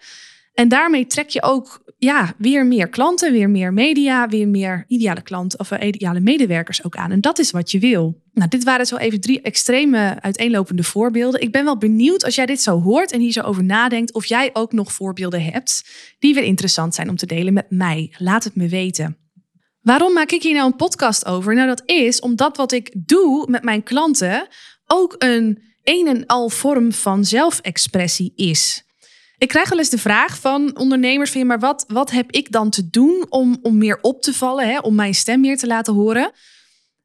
En 0.56 0.68
daarmee 0.68 1.06
trek 1.06 1.30
je 1.30 1.44
ook 1.44 1.84
ja, 1.98 2.34
weer 2.38 2.65
meer 2.65 2.89
klanten, 2.89 3.32
weer 3.32 3.50
meer 3.50 3.74
media, 3.74 4.28
weer 4.28 4.48
meer 4.48 4.86
ideale 4.88 5.22
klanten 5.22 5.60
of 5.60 5.72
eh, 5.72 5.88
ideale 5.88 6.20
medewerkers 6.20 6.84
ook 6.84 6.96
aan. 6.96 7.12
En 7.12 7.22
dat 7.22 7.39
is 7.39 7.52
wat 7.52 7.72
je 7.72 7.80
wil. 7.80 8.22
Nou, 8.34 8.50
dit 8.50 8.63
waren 8.63 8.86
zo 8.86 8.96
even 8.96 9.22
drie 9.22 9.41
extreme 9.41 10.18
uiteenlopende 10.22 10.84
voorbeelden. 10.84 11.41
Ik 11.41 11.52
ben 11.52 11.63
wel 11.63 11.78
benieuwd 11.78 12.24
als 12.24 12.36
jij 12.36 12.46
dit 12.46 12.62
zo 12.62 12.82
hoort 12.82 13.12
en 13.12 13.20
hier 13.20 13.32
zo 13.32 13.41
over 13.41 13.63
nadenkt, 13.63 14.13
of 14.13 14.26
jij 14.26 14.50
ook 14.54 14.72
nog 14.72 14.91
voorbeelden 14.91 15.44
hebt 15.44 15.89
die 16.20 16.34
weer 16.34 16.44
interessant 16.44 16.96
zijn 16.96 17.10
om 17.10 17.15
te 17.15 17.26
delen 17.26 17.54
met 17.54 17.70
mij. 17.70 18.13
Laat 18.18 18.44
het 18.44 18.56
me 18.56 18.68
weten. 18.68 19.18
Waarom 19.82 20.13
maak 20.13 20.32
ik 20.32 20.44
hier 20.44 20.54
nou 20.54 20.65
een 20.65 20.76
podcast 20.76 21.26
over? 21.26 21.54
Nou, 21.56 21.68
dat 21.68 21.84
is 21.86 22.20
omdat 22.20 22.58
wat 22.58 22.72
ik 22.72 22.91
doe 22.96 23.50
met 23.50 23.63
mijn 23.63 23.84
klanten 23.84 24.48
ook 24.86 25.15
een 25.18 25.63
een 25.84 26.08
en 26.08 26.26
al 26.26 26.50
vorm 26.50 26.91
van 26.91 27.26
zelfexpressie 27.26 28.34
is. 28.36 28.85
Ik 29.38 29.48
krijg 29.48 29.69
wel 29.69 29.80
eens 29.80 29.89
de 29.89 29.98
vraag 29.98 30.39
van 30.39 30.78
ondernemers: 30.78 31.32
van, 31.32 31.45
maar 31.45 31.60
wat, 31.60 31.86
wat 31.88 32.12
heb 32.12 32.32
ik 32.32 32.52
dan 32.52 32.69
te 32.69 32.89
doen 32.89 33.26
om, 33.30 33.58
om 33.62 33.78
meer 33.78 34.00
op 34.02 34.21
te 34.21 34.34
vallen, 34.34 34.67
hè, 34.67 34.80
om 34.80 34.95
mijn 34.95 35.15
stem 35.15 35.39
meer 35.39 35.58
te 35.58 35.67
laten 35.67 35.93
horen? 35.93 36.32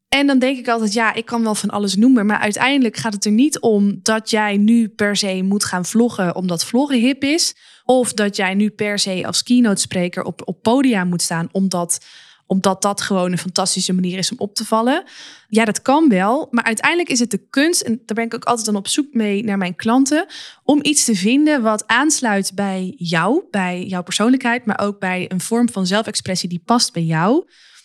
En 0.08 0.26
dan 0.26 0.38
denk 0.38 0.58
ik 0.58 0.68
altijd, 0.68 0.92
ja, 0.92 1.14
ik 1.14 1.24
kan 1.24 1.42
wel 1.42 1.54
van 1.54 1.70
alles 1.70 1.96
noemen. 1.96 2.26
Maar 2.26 2.38
uiteindelijk 2.38 2.96
gaat 2.96 3.12
het 3.12 3.24
er 3.24 3.32
niet 3.32 3.60
om 3.60 4.00
dat 4.02 4.30
jij 4.30 4.56
nu 4.56 4.88
per 4.88 5.16
se 5.16 5.42
moet 5.42 5.64
gaan 5.64 5.84
vloggen 5.84 6.36
omdat 6.36 6.64
vloggen 6.64 6.98
hip 6.98 7.24
is. 7.24 7.54
Of 7.84 8.12
dat 8.12 8.36
jij 8.36 8.54
nu 8.54 8.70
per 8.70 8.98
se 8.98 9.26
als 9.26 9.42
keynote 9.42 9.80
spreker 9.80 10.22
op, 10.22 10.42
op 10.44 10.62
podia 10.62 11.04
moet 11.04 11.22
staan 11.22 11.48
omdat 11.52 12.04
omdat 12.50 12.82
dat 12.82 13.00
gewoon 13.00 13.32
een 13.32 13.38
fantastische 13.38 13.92
manier 13.92 14.18
is 14.18 14.30
om 14.30 14.38
op 14.38 14.54
te 14.54 14.64
vallen. 14.64 15.04
Ja, 15.48 15.64
dat 15.64 15.82
kan 15.82 16.08
wel. 16.08 16.48
Maar 16.50 16.64
uiteindelijk 16.64 17.08
is 17.08 17.18
het 17.18 17.30
de 17.30 17.46
kunst, 17.50 17.80
en 17.80 18.02
daar 18.06 18.16
ben 18.16 18.24
ik 18.24 18.34
ook 18.34 18.44
altijd 18.44 18.66
dan 18.66 18.76
op 18.76 18.88
zoek 18.88 19.14
mee 19.14 19.44
naar 19.44 19.58
mijn 19.58 19.76
klanten, 19.76 20.26
om 20.64 20.78
iets 20.82 21.04
te 21.04 21.14
vinden 21.14 21.62
wat 21.62 21.86
aansluit 21.86 22.52
bij 22.54 22.94
jou, 22.96 23.42
bij 23.50 23.84
jouw 23.84 24.02
persoonlijkheid, 24.02 24.64
maar 24.64 24.80
ook 24.80 24.98
bij 24.98 25.30
een 25.30 25.40
vorm 25.40 25.68
van 25.68 25.86
zelfexpressie 25.86 26.48
die 26.48 26.62
past 26.64 26.92
bij 26.92 27.02
jou. 27.02 27.44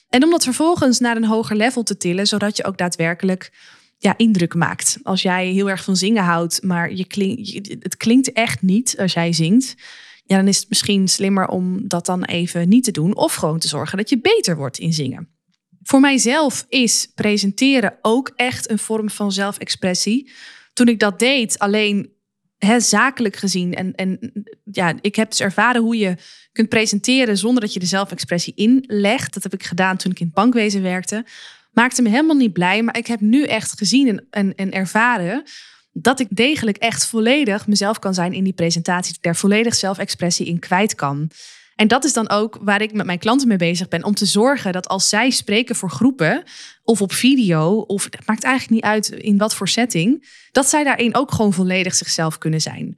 En 0.10 0.24
om 0.24 0.30
dat 0.30 0.44
vervolgens 0.44 1.00
naar 1.00 1.16
een 1.16 1.26
hoger 1.26 1.56
level 1.56 1.84
te 1.84 1.98
tillen, 1.98 2.28
zodat 2.28 2.58
je 2.58 2.66
ook 2.66 2.78
daadwerkelijk 2.78 3.52
ja, 3.98 4.14
indruk 4.18 4.54
maakt. 4.54 4.98
Als 5.04 5.22
jij 5.22 5.48
heel 5.48 5.70
erg 5.70 5.84
van 5.84 5.96
zingen 5.96 6.24
houdt, 6.24 6.64
maar 6.64 6.94
je 6.94 7.06
klink, 7.06 7.48
het 7.80 7.98
klinkt 7.98 8.32
echt 8.32 8.62
niet 8.62 8.96
als 8.98 9.14
jij 9.14 9.34
zingt 9.34 9.76
ja, 10.26 10.38
dan 10.38 10.48
is 10.48 10.58
het 10.58 10.70
misschien 10.70 11.08
slimmer 11.08 11.48
om 11.48 11.88
dat 11.88 12.06
dan 12.06 12.24
even 12.24 12.70
niet 12.70 12.84
te 12.84 12.92
doen. 12.92 13.16
Of 13.16 13.34
gewoon 13.34 13.60
te 13.60 13.68
zorgen 13.68 13.98
dat 13.98 14.10
je 14.10 14.20
beter 14.20 14.56
wordt 14.56 14.78
in 14.78 14.94
zingen. 14.94 15.30
Voor 15.82 16.00
mijzelf 16.00 16.66
is 16.70 17.12
presenteren 17.16 17.98
ook 18.02 18.32
echt 18.36 18.70
een 18.70 18.80
vorm 18.80 19.10
van 19.10 19.32
zelfexpressie. 19.32 20.32
Toen 20.74 20.88
ik 20.88 21.00
dat 21.00 21.20
deed, 21.20 21.60
alleen 21.60 22.14
zakelijk 22.78 23.36
gezien. 23.36 23.74
En, 23.74 23.96
en 23.96 24.32
ja, 24.72 24.94
ik 25.02 25.16
heb 25.16 25.30
dus 25.30 25.40
ervaren 25.40 25.82
hoe 25.82 25.98
je 25.98 26.16
kunt 26.52 26.70
presenteren 26.70 27.38
zonder 27.38 27.62
dat 27.62 27.74
je 27.74 27.80
de 27.80 27.86
zelfexpressie 27.86 28.54
inlegt. 28.56 29.34
Dat 29.34 29.44
heb 29.44 29.54
ik 29.54 29.64
gedaan 29.64 29.98
toen 29.98 30.12
ik 30.12 30.20
in 30.20 30.26
het 30.26 30.36
bankwezen 30.36 30.82
werkte. 30.82 31.26
Maakte 31.72 32.02
me 32.02 32.10
helemaal 32.10 32.36
niet 32.36 32.54
blij, 32.54 32.84
maar 32.84 32.98
ik 32.98 33.08
heb 33.08 33.20
nu 33.20 33.44
echt 33.44 33.78
gezien 33.78 34.08
en, 34.08 34.28
en, 34.30 34.56
en 34.56 34.72
ervaren 34.72 35.44
dat 35.98 36.20
ik 36.20 36.28
degelijk 36.30 36.78
echt 36.78 37.06
volledig 37.06 37.68
mezelf 37.68 38.00
kan 38.00 38.14
zijn 38.14 38.34
in 38.34 38.44
die 38.44 38.54
presentatie. 38.54 39.18
Daar 39.22 39.36
volledig 39.36 39.76
zelfexpressie 39.76 40.46
in 40.46 40.60
kwijt 40.60 40.96
kan. 40.96 41.30
En 41.76 41.88
dat 41.88 42.04
is 42.04 42.14
dan 42.14 42.30
ook 42.30 42.58
waar 42.62 42.82
ik 42.82 42.94
met 42.94 43.06
mijn 43.06 43.20
klanten 43.20 43.48
mee 43.48 43.58
bezig 43.58 43.88
ben. 43.88 44.04
Om 44.04 44.14
te 44.14 44.26
zorgen 44.26 44.72
dat 44.72 44.88
als 44.88 45.10
zij 45.10 45.30
spreken 45.30 45.76
voor 45.76 45.90
groepen 45.90 46.44
of 46.84 47.02
op 47.02 47.14
video, 47.14 47.78
of 47.78 48.04
het 48.04 48.26
maakt 48.26 48.44
eigenlijk 48.44 48.74
niet 48.74 48.92
uit 48.92 49.10
in 49.10 49.38
wat 49.38 49.56
voor 49.56 49.68
setting, 49.68 50.30
dat 50.52 50.68
zij 50.68 50.84
daarin 50.84 51.16
ook 51.16 51.32
gewoon 51.32 51.54
volledig 51.54 51.96
zichzelf 51.96 52.38
kunnen 52.38 52.62
zijn. 52.62 52.96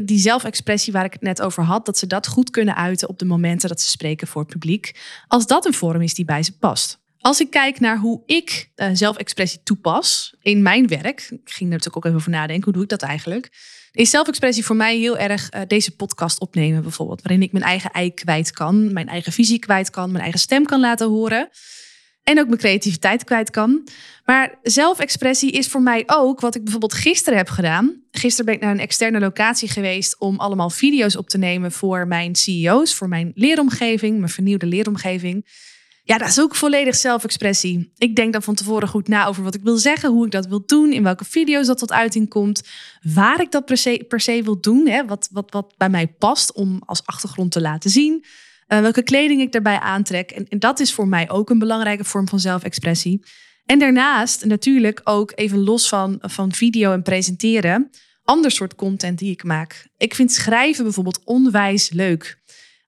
die 0.00 0.18
zelfexpressie 0.18 0.92
waar 0.92 1.04
ik 1.04 1.12
het 1.12 1.22
net 1.22 1.42
over 1.42 1.62
had, 1.62 1.86
dat 1.86 1.98
ze 1.98 2.06
dat 2.06 2.26
goed 2.26 2.50
kunnen 2.50 2.76
uiten 2.76 3.08
op 3.08 3.18
de 3.18 3.24
momenten 3.24 3.68
dat 3.68 3.80
ze 3.80 3.90
spreken 3.90 4.26
voor 4.26 4.42
het 4.42 4.50
publiek. 4.50 5.00
Als 5.28 5.46
dat 5.46 5.66
een 5.66 5.74
vorm 5.74 6.00
is 6.02 6.14
die 6.14 6.24
bij 6.24 6.42
ze 6.42 6.58
past. 6.58 7.03
Als 7.24 7.40
ik 7.40 7.50
kijk 7.50 7.80
naar 7.80 7.98
hoe 7.98 8.22
ik 8.26 8.70
uh, 8.76 8.88
zelfexpressie 8.92 9.60
toepas 9.62 10.34
in 10.42 10.62
mijn 10.62 10.86
werk, 10.86 11.20
ik 11.30 11.40
ging 11.44 11.70
er 11.70 11.76
natuurlijk 11.76 11.96
ook 11.96 12.04
even 12.04 12.16
over 12.16 12.30
nadenken, 12.30 12.64
hoe 12.64 12.72
doe 12.72 12.82
ik 12.82 12.88
dat 12.88 13.02
eigenlijk? 13.02 13.48
Is 13.92 14.10
zelfexpressie 14.10 14.64
voor 14.64 14.76
mij 14.76 14.96
heel 14.96 15.18
erg 15.18 15.54
uh, 15.54 15.60
deze 15.66 15.96
podcast 15.96 16.40
opnemen 16.40 16.82
bijvoorbeeld, 16.82 17.22
waarin 17.22 17.42
ik 17.42 17.52
mijn 17.52 17.64
eigen 17.64 17.90
ei 17.90 18.14
kwijt 18.14 18.50
kan, 18.50 18.92
mijn 18.92 19.08
eigen 19.08 19.32
visie 19.32 19.58
kwijt 19.58 19.90
kan, 19.90 20.10
mijn 20.10 20.22
eigen 20.22 20.40
stem 20.40 20.64
kan 20.64 20.80
laten 20.80 21.08
horen 21.08 21.48
en 22.22 22.38
ook 22.38 22.46
mijn 22.46 22.58
creativiteit 22.58 23.24
kwijt 23.24 23.50
kan. 23.50 23.88
Maar 24.24 24.58
zelfexpressie 24.62 25.50
is 25.50 25.68
voor 25.68 25.82
mij 25.82 26.02
ook 26.06 26.40
wat 26.40 26.54
ik 26.54 26.62
bijvoorbeeld 26.62 26.94
gisteren 26.94 27.38
heb 27.38 27.48
gedaan. 27.48 28.02
Gisteren 28.10 28.44
ben 28.44 28.54
ik 28.54 28.60
naar 28.60 28.70
een 28.70 28.80
externe 28.80 29.20
locatie 29.20 29.68
geweest 29.68 30.18
om 30.18 30.38
allemaal 30.38 30.70
video's 30.70 31.16
op 31.16 31.28
te 31.28 31.38
nemen 31.38 31.72
voor 31.72 32.06
mijn 32.06 32.34
CEO's, 32.34 32.94
voor 32.94 33.08
mijn 33.08 33.32
leeromgeving, 33.34 34.18
mijn 34.18 34.32
vernieuwde 34.32 34.66
leeromgeving. 34.66 35.46
Ja, 36.06 36.18
dat 36.18 36.28
is 36.28 36.40
ook 36.40 36.54
volledig 36.54 36.94
zelfexpressie. 36.94 37.92
Ik 37.96 38.16
denk 38.16 38.32
dan 38.32 38.42
van 38.42 38.54
tevoren 38.54 38.88
goed 38.88 39.08
na 39.08 39.26
over 39.26 39.42
wat 39.42 39.54
ik 39.54 39.62
wil 39.62 39.76
zeggen, 39.76 40.10
hoe 40.10 40.24
ik 40.24 40.30
dat 40.30 40.46
wil 40.46 40.62
doen, 40.66 40.92
in 40.92 41.02
welke 41.02 41.24
video's 41.24 41.66
dat 41.66 41.78
tot 41.78 41.92
uiting 41.92 42.28
komt, 42.28 42.62
waar 43.02 43.40
ik 43.40 43.50
dat 43.50 43.64
per 43.64 43.76
se, 43.76 44.04
per 44.08 44.20
se 44.20 44.42
wil 44.42 44.60
doen, 44.60 44.86
hè, 44.86 45.04
wat, 45.06 45.28
wat, 45.32 45.52
wat 45.52 45.74
bij 45.76 45.88
mij 45.88 46.06
past 46.06 46.52
om 46.52 46.82
als 46.86 47.06
achtergrond 47.06 47.52
te 47.52 47.60
laten 47.60 47.90
zien, 47.90 48.24
uh, 48.68 48.80
welke 48.80 49.02
kleding 49.02 49.40
ik 49.40 49.52
daarbij 49.52 49.78
aantrek. 49.78 50.30
En, 50.30 50.48
en 50.48 50.58
dat 50.58 50.80
is 50.80 50.92
voor 50.92 51.08
mij 51.08 51.30
ook 51.30 51.50
een 51.50 51.58
belangrijke 51.58 52.04
vorm 52.04 52.28
van 52.28 52.40
zelfexpressie. 52.40 53.24
En 53.66 53.78
daarnaast 53.78 54.44
natuurlijk 54.44 55.00
ook 55.04 55.32
even 55.34 55.58
los 55.58 55.88
van, 55.88 56.18
van 56.20 56.52
video 56.52 56.92
en 56.92 57.02
presenteren, 57.02 57.90
ander 58.24 58.50
soort 58.50 58.74
content 58.74 59.18
die 59.18 59.30
ik 59.30 59.44
maak. 59.44 59.86
Ik 59.96 60.14
vind 60.14 60.32
schrijven 60.32 60.84
bijvoorbeeld 60.84 61.20
onwijs 61.24 61.90
leuk. 61.90 62.42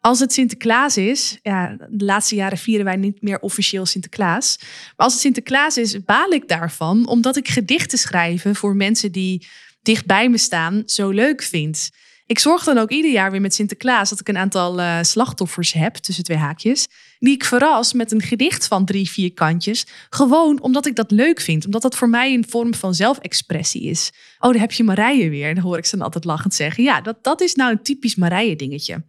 Als 0.07 0.21
het 0.21 0.33
Sinterklaas 0.33 0.97
is, 0.97 1.39
ja, 1.43 1.77
de 1.89 2.05
laatste 2.05 2.35
jaren 2.35 2.59
vieren 2.59 2.85
wij 2.85 2.97
niet 2.97 3.23
meer 3.23 3.41
officieel 3.41 3.87
Sinterklaas. 3.87 4.57
Maar 4.61 5.07
als 5.07 5.13
het 5.13 5.23
Sinterklaas 5.23 5.77
is, 5.77 6.05
baal 6.05 6.31
ik 6.31 6.49
daarvan, 6.49 7.07
omdat 7.09 7.37
ik 7.37 7.49
gedichten 7.49 7.99
schrijven 7.99 8.55
voor 8.55 8.77
mensen 8.77 9.13
die 9.13 9.47
dicht 9.83 10.07
bij 10.07 10.29
me 10.29 10.39
staan 10.39 10.83
zo 10.85 11.11
leuk 11.11 11.43
vind. 11.43 11.91
Ik 12.27 12.39
zorg 12.39 12.65
dan 12.65 12.79
ook 12.79 12.91
ieder 12.91 13.11
jaar 13.11 13.31
weer 13.31 13.41
met 13.41 13.55
Sinterklaas 13.55 14.11
dat 14.11 14.21
ik 14.21 14.29
een 14.29 14.37
aantal 14.37 14.81
uh, 14.81 14.99
slachtoffers 15.03 15.73
heb, 15.73 15.95
tussen 15.95 16.25
twee 16.25 16.39
haakjes, 16.39 16.87
die 17.19 17.35
ik 17.35 17.45
verras 17.45 17.93
met 17.93 18.13
een 18.13 18.23
gedicht 18.23 18.67
van 18.67 18.85
drie, 18.85 19.11
vier 19.11 19.33
kantjes. 19.33 19.87
Gewoon 20.11 20.61
omdat 20.61 20.87
ik 20.87 20.97
dat 20.97 21.11
leuk 21.11 21.41
vind, 21.41 21.65
omdat 21.65 21.83
dat 21.83 21.97
voor 21.97 22.09
mij 22.09 22.35
een 22.35 22.49
vorm 22.49 22.75
van 22.75 22.95
zelfexpressie 22.95 23.83
is. 23.83 24.13
Oh, 24.39 24.51
daar 24.51 24.61
heb 24.61 24.73
je 24.73 24.85
Marije 24.85 25.29
weer, 25.29 25.55
dan 25.55 25.65
hoor 25.65 25.79
ik 25.79 25.85
ze 25.87 25.97
dan 25.97 26.05
altijd 26.05 26.25
lachend 26.25 26.55
zeggen. 26.55 26.85
Ja, 26.85 27.01
dat, 27.01 27.25
dat 27.25 27.41
is 27.41 27.55
nou 27.55 27.71
een 27.71 27.83
typisch 27.83 28.15
Marije 28.15 28.57
dingetje. 28.57 29.05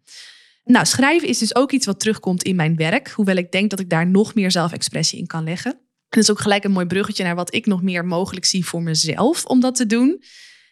Nou, 0.68 0.86
schrijven 0.86 1.28
is 1.28 1.38
dus 1.38 1.56
ook 1.56 1.72
iets 1.72 1.86
wat 1.86 2.00
terugkomt 2.00 2.44
in 2.44 2.56
mijn 2.56 2.76
werk. 2.76 3.10
Hoewel 3.10 3.36
ik 3.36 3.52
denk 3.52 3.70
dat 3.70 3.80
ik 3.80 3.90
daar 3.90 4.08
nog 4.08 4.36
meer 4.36 4.52
zelfexpressie 4.52 5.20
in 5.20 5.28
kan 5.28 5.44
leggen. 5.44 5.72
En 5.72 5.80
dat 6.10 6.24
is 6.24 6.32
ook 6.32 6.40
gelijk 6.40 6.64
een 6.64 6.72
mooi 6.72 6.86
bruggetje 6.86 7.24
naar 7.24 7.36
wat 7.36 7.54
ik 7.54 7.66
nog 7.66 7.82
meer 7.82 8.06
mogelijk 8.06 8.46
zie 8.46 8.66
voor 8.66 8.82
mezelf 8.82 9.46
om 9.46 9.60
dat 9.60 9.76
te 9.76 9.86
doen. 9.86 10.24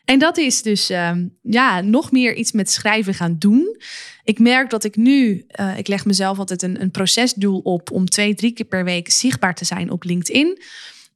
En 0.06 0.20
dat 0.20 0.38
is 0.38 0.62
dus 0.62 0.90
ehm, 0.90 1.28
ja, 1.42 1.82
nog 1.82 2.12
meer 2.12 2.36
iets 2.36 2.52
met 2.52 2.72
schrijven 2.72 3.14
gaan 3.14 3.36
doen. 3.40 3.78
Ik 4.24 4.40
merk 4.40 4.70
dat 4.70 4.84
ik 4.84 4.96
nu, 4.96 5.46
uh, 5.60 5.78
ik 5.78 5.88
leg 5.88 6.06
mezelf 6.06 6.40
altijd 6.40 6.62
een, 6.62 6.82
een 6.82 6.92
procesdoel 6.92 7.60
op 7.60 7.92
om 7.92 8.06
twee, 8.06 8.36
drie 8.36 8.52
keer 8.52 8.66
per 8.66 8.84
week 8.84 9.12
zichtbaar 9.12 9.56
te 9.56 9.66
zijn 9.66 9.90
op 9.90 10.04
LinkedIn. 10.04 10.62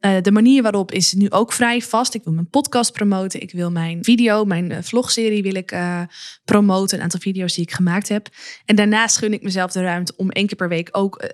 Uh, 0.01 0.21
de 0.21 0.31
manier 0.31 0.61
waarop 0.61 0.91
is 0.91 1.13
nu 1.13 1.29
ook 1.29 1.53
vrij 1.53 1.81
vast. 1.81 2.13
Ik 2.13 2.23
wil 2.23 2.33
mijn 2.33 2.49
podcast 2.49 2.91
promoten. 2.91 3.41
Ik 3.41 3.51
wil 3.51 3.71
mijn 3.71 4.03
video, 4.03 4.45
mijn 4.45 4.71
uh, 4.71 4.77
vlogserie 4.81 5.43
wil 5.43 5.55
ik 5.55 5.71
uh, 5.71 6.01
promoten. 6.45 6.97
Een 6.97 7.03
aantal 7.03 7.19
video's 7.19 7.53
die 7.53 7.63
ik 7.63 7.71
gemaakt 7.71 8.09
heb. 8.09 8.27
En 8.65 8.75
daarnaast 8.75 9.17
gun 9.17 9.33
ik 9.33 9.43
mezelf 9.43 9.71
de 9.71 9.81
ruimte 9.81 10.13
om 10.15 10.29
één 10.29 10.47
keer 10.47 10.57
per 10.57 10.69
week 10.69 10.89
ook 10.91 11.31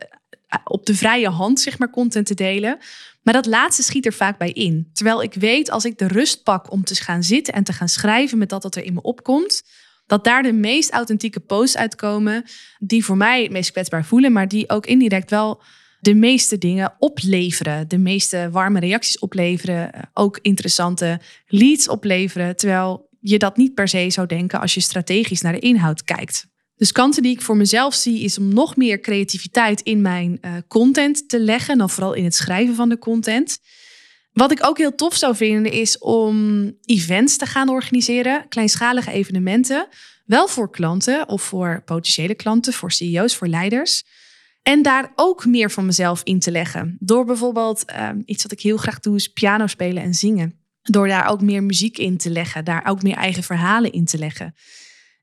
op 0.64 0.86
de 0.86 0.96
vrije 0.96 1.30
hand 1.30 1.60
zeg 1.60 1.80
maar 1.80 1.90
content 1.90 2.26
te 2.26 2.34
delen. 2.34 2.78
Maar 3.22 3.34
dat 3.34 3.46
laatste 3.46 3.84
schiet 3.84 4.06
er 4.06 4.14
vaak 4.14 4.38
bij 4.38 4.52
in. 4.52 4.90
Terwijl 4.94 5.24
ik 5.24 5.34
weet 5.34 5.70
als 5.70 5.86
ik 5.86 5.98
de 5.98 6.08
rust 6.08 6.44
pak 6.44 6.72
om 6.72 6.84
te 6.84 6.96
gaan 6.96 7.24
zitten 7.24 7.54
en 7.54 7.64
te 7.64 7.74
gaan 7.74 7.90
schrijven 7.90 8.38
met 8.38 8.50
dat 8.50 8.64
wat 8.64 8.76
er 8.76 8.84
in 8.84 8.94
me 8.94 9.02
opkomt, 9.02 9.64
dat 10.06 10.24
daar 10.24 10.44
de 10.44 10.54
meest 10.54 10.92
authentieke 10.92 11.40
posts 11.40 11.78
uitkomen 11.78 12.44
die 12.80 13.06
voor 13.06 13.18
mij 13.18 13.44
het 13.44 13.52
meest 13.52 13.72
kwetsbaar 13.72 14.06
voelen, 14.06 14.32
maar 14.32 14.48
die 14.48 14.70
ook 14.70 14.86
indirect 14.86 15.30
wel 15.30 15.62
de 16.06 16.14
meeste 16.14 16.58
dingen 16.58 16.96
opleveren. 17.00 17.88
De 17.88 17.98
meeste 17.98 18.50
warme 18.52 18.80
reacties 18.80 19.20
opleveren. 19.20 19.94
Eh, 19.94 20.02
ook 20.14 20.40
interessante 20.42 21.20
leads 21.48 21.88
opleveren. 21.88 22.56
Terwijl 22.56 23.10
je 23.20 23.38
dat 23.38 23.58
niet 23.58 23.74
per 23.74 23.88
se 23.88 24.10
zou 24.10 24.28
denken 24.28 24.62
als 24.62 24.74
je 24.74 24.80
strategisch 24.80 25.42
naar 25.42 25.54
de 25.54 25.60
inhoud 25.60 26.04
kijkt. 26.04 26.48
Dus 26.76 26.92
kansen 26.92 27.24
die 27.24 27.32
ik 27.32 27.42
voor 27.42 27.58
mezelf 27.58 27.94
zie 27.94 28.20
is 28.20 28.38
om 28.38 28.54
nog 28.54 28.76
meer 28.76 29.00
creativiteit 29.00 29.82
in 29.82 30.02
mijn 30.02 30.38
uh, 30.42 30.52
content 30.68 31.30
te 31.30 31.40
leggen. 31.40 31.78
Dan 31.78 31.90
vooral 31.90 32.14
in 32.14 32.24
het 32.24 32.36
schrijven 32.36 32.76
van 32.76 32.90
de 32.90 32.98
content. 32.98 33.58
Wat 34.32 34.52
ik 34.52 34.66
ook 34.68 34.78
heel 34.78 34.96
tof 34.96 35.16
zou 35.16 35.36
vinden 35.36 35.72
is 35.72 35.98
om 35.98 36.72
events 36.82 37.38
te 37.38 37.46
gaan 37.46 37.70
organiseren. 37.70 38.46
Kleinschalige 38.50 39.12
evenementen. 39.12 39.88
Wel 40.26 40.48
voor 40.48 40.72
klanten 40.72 41.30
of 41.30 41.42
voor 41.42 41.82
potentiële 41.86 42.36
klanten, 42.36 42.74
voor 42.74 42.92
CEO's, 42.92 43.36
voor 43.36 43.48
leiders. 43.48 44.04
En 44.68 44.82
daar 44.82 45.12
ook 45.16 45.46
meer 45.46 45.72
van 45.72 45.86
mezelf 45.86 46.22
in 46.24 46.40
te 46.40 46.52
leggen. 46.52 46.98
Door 47.00 47.26
bijvoorbeeld 47.26 47.86
ehm, 47.86 48.22
iets 48.26 48.44
wat 48.44 48.52
ik 48.52 48.62
heel 48.62 48.78
graag 48.78 49.00
doe, 49.00 49.16
is 49.16 49.28
piano 49.28 49.68
spelen 49.68 50.04
en 50.04 50.14
zingen. 50.14 50.60
Door 50.82 51.08
daar 51.08 51.28
ook 51.28 51.42
meer 51.42 51.64
muziek 51.64 51.98
in 51.98 52.18
te 52.18 52.30
leggen, 52.30 52.66
daar 52.66 52.86
ook 52.86 53.04
meer 53.04 53.16
eigen 53.16 53.44
verhalen 53.44 53.92
in 53.92 54.06
te 54.06 54.18
leggen. 54.18 54.56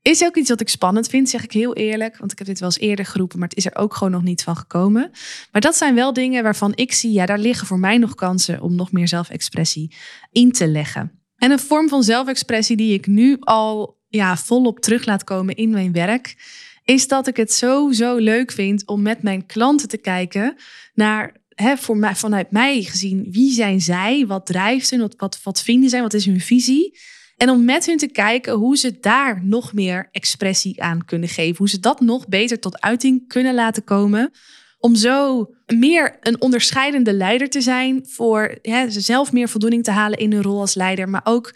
Is 0.01 0.23
ook 0.23 0.35
iets 0.35 0.49
wat 0.49 0.61
ik 0.61 0.69
spannend 0.69 1.07
vind, 1.07 1.29
zeg 1.29 1.43
ik 1.43 1.51
heel 1.51 1.73
eerlijk. 1.73 2.17
Want 2.17 2.31
ik 2.31 2.37
heb 2.37 2.47
dit 2.47 2.59
wel 2.59 2.69
eens 2.69 2.79
eerder 2.79 3.05
geroepen, 3.05 3.39
maar 3.39 3.47
het 3.47 3.57
is 3.57 3.65
er 3.65 3.75
ook 3.75 3.95
gewoon 3.95 4.13
nog 4.13 4.23
niet 4.23 4.43
van 4.43 4.55
gekomen. 4.55 5.11
Maar 5.51 5.61
dat 5.61 5.75
zijn 5.75 5.95
wel 5.95 6.13
dingen 6.13 6.43
waarvan 6.43 6.71
ik 6.75 6.93
zie, 6.93 7.11
ja, 7.11 7.25
daar 7.25 7.39
liggen 7.39 7.67
voor 7.67 7.79
mij 7.79 7.97
nog 7.97 8.15
kansen 8.15 8.61
om 8.61 8.75
nog 8.75 8.91
meer 8.91 9.07
zelfexpressie 9.07 9.95
in 10.31 10.51
te 10.51 10.67
leggen. 10.67 11.11
En 11.37 11.51
een 11.51 11.59
vorm 11.59 11.89
van 11.89 12.03
zelfexpressie 12.03 12.77
die 12.77 12.93
ik 12.93 13.07
nu 13.07 13.37
al 13.39 14.01
ja, 14.07 14.37
volop 14.37 14.79
terug 14.79 15.05
laat 15.05 15.23
komen 15.23 15.55
in 15.55 15.69
mijn 15.69 15.91
werk, 15.91 16.35
is 16.83 17.07
dat 17.07 17.27
ik 17.27 17.37
het 17.37 17.53
zo, 17.53 17.91
zo 17.91 18.15
leuk 18.15 18.51
vind 18.51 18.87
om 18.87 19.01
met 19.01 19.23
mijn 19.23 19.45
klanten 19.45 19.87
te 19.87 19.97
kijken 19.97 20.55
naar, 20.93 21.35
hè, 21.49 21.77
voor 21.77 21.97
mij, 21.97 22.15
vanuit 22.15 22.51
mij 22.51 22.81
gezien, 22.81 23.27
wie 23.31 23.51
zijn 23.51 23.81
zij? 23.81 24.25
Wat 24.27 24.45
drijft 24.45 24.87
ze? 24.87 24.97
Wat, 24.97 25.13
wat, 25.17 25.39
wat 25.43 25.61
vinden 25.61 25.89
zij? 25.89 26.01
Wat 26.01 26.13
is 26.13 26.25
hun 26.25 26.41
visie? 26.41 26.99
En 27.37 27.49
om 27.49 27.65
met 27.65 27.85
hun 27.85 27.97
te 27.97 28.07
kijken 28.07 28.53
hoe 28.53 28.77
ze 28.77 28.99
daar 28.99 29.41
nog 29.43 29.73
meer 29.73 30.09
expressie 30.11 30.81
aan 30.81 31.05
kunnen 31.05 31.29
geven. 31.29 31.57
Hoe 31.57 31.69
ze 31.69 31.79
dat 31.79 31.99
nog 31.99 32.27
beter 32.27 32.59
tot 32.59 32.81
uiting 32.81 33.27
kunnen 33.27 33.53
laten 33.53 33.83
komen. 33.83 34.31
Om 34.79 34.95
zo 34.95 35.49
meer 35.65 36.17
een 36.21 36.41
onderscheidende 36.41 37.13
leider 37.13 37.49
te 37.49 37.61
zijn. 37.61 38.05
Voor 38.09 38.57
hè, 38.61 38.89
zelf 38.89 39.31
meer 39.31 39.49
voldoening 39.49 39.83
te 39.83 39.91
halen 39.91 40.19
in 40.19 40.31
hun 40.31 40.41
rol 40.41 40.59
als 40.59 40.75
leider. 40.75 41.09
Maar 41.09 41.21
ook 41.23 41.53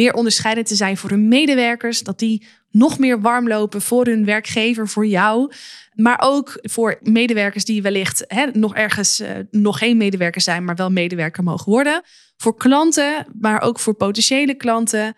meer 0.00 0.14
onderscheidend 0.14 0.66
te 0.66 0.74
zijn 0.74 0.96
voor 0.96 1.10
hun 1.10 1.28
medewerkers. 1.28 2.02
Dat 2.02 2.18
die 2.18 2.46
nog 2.70 2.98
meer 2.98 3.20
warm 3.20 3.48
lopen 3.48 3.82
voor 3.82 4.04
hun 4.06 4.24
werkgever, 4.24 4.88
voor 4.88 5.06
jou. 5.06 5.52
Maar 5.94 6.18
ook 6.22 6.58
voor 6.62 6.98
medewerkers 7.02 7.64
die 7.64 7.82
wellicht 7.82 8.24
hè, 8.26 8.46
nog 8.52 8.74
ergens 8.74 9.20
uh, 9.20 9.30
nog 9.50 9.78
geen 9.78 9.96
medewerker 9.96 10.40
zijn, 10.40 10.64
maar 10.64 10.74
wel 10.76 10.90
medewerker 10.90 11.42
mogen 11.42 11.72
worden. 11.72 12.02
Voor 12.36 12.56
klanten, 12.56 13.26
maar 13.40 13.60
ook 13.60 13.80
voor 13.80 13.94
potentiële 13.94 14.54
klanten. 14.54 15.14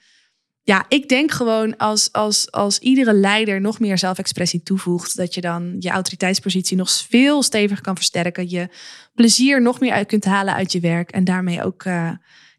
Ja, 0.63 0.85
ik 0.89 1.09
denk 1.09 1.31
gewoon 1.31 1.77
als, 1.77 2.13
als, 2.13 2.51
als 2.51 2.79
iedere 2.79 3.13
leider 3.13 3.61
nog 3.61 3.81
meer 3.81 3.99
zelfexpressie 3.99 4.63
toevoegt, 4.63 5.17
dat 5.17 5.35
je 5.35 5.41
dan 5.41 5.77
je 5.79 5.91
autoriteitspositie 5.91 6.77
nog 6.77 6.91
veel 6.91 7.43
steviger 7.43 7.83
kan 7.83 7.97
versterken. 7.97 8.51
Je 8.51 8.69
plezier 9.15 9.63
nog 9.63 9.81
meer 9.81 9.93
uit 9.93 10.07
kunt 10.07 10.25
halen 10.25 10.55
uit 10.55 10.73
je 10.73 10.81
werk 10.81 11.11
en 11.11 11.25
daarmee 11.25 11.65
ook 11.65 11.85
uh, 11.85 12.11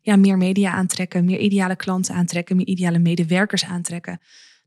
ja, 0.04 0.16
meer 0.16 0.38
media 0.38 0.72
aantrekken, 0.72 1.26
meer 1.26 1.40
ideale 1.40 1.76
klanten 1.76 2.16
aantrekken, 2.16 2.56
meer 2.56 2.68
ideale 2.68 3.00
medewerkers 3.00 3.66
aantrekken 3.66 4.20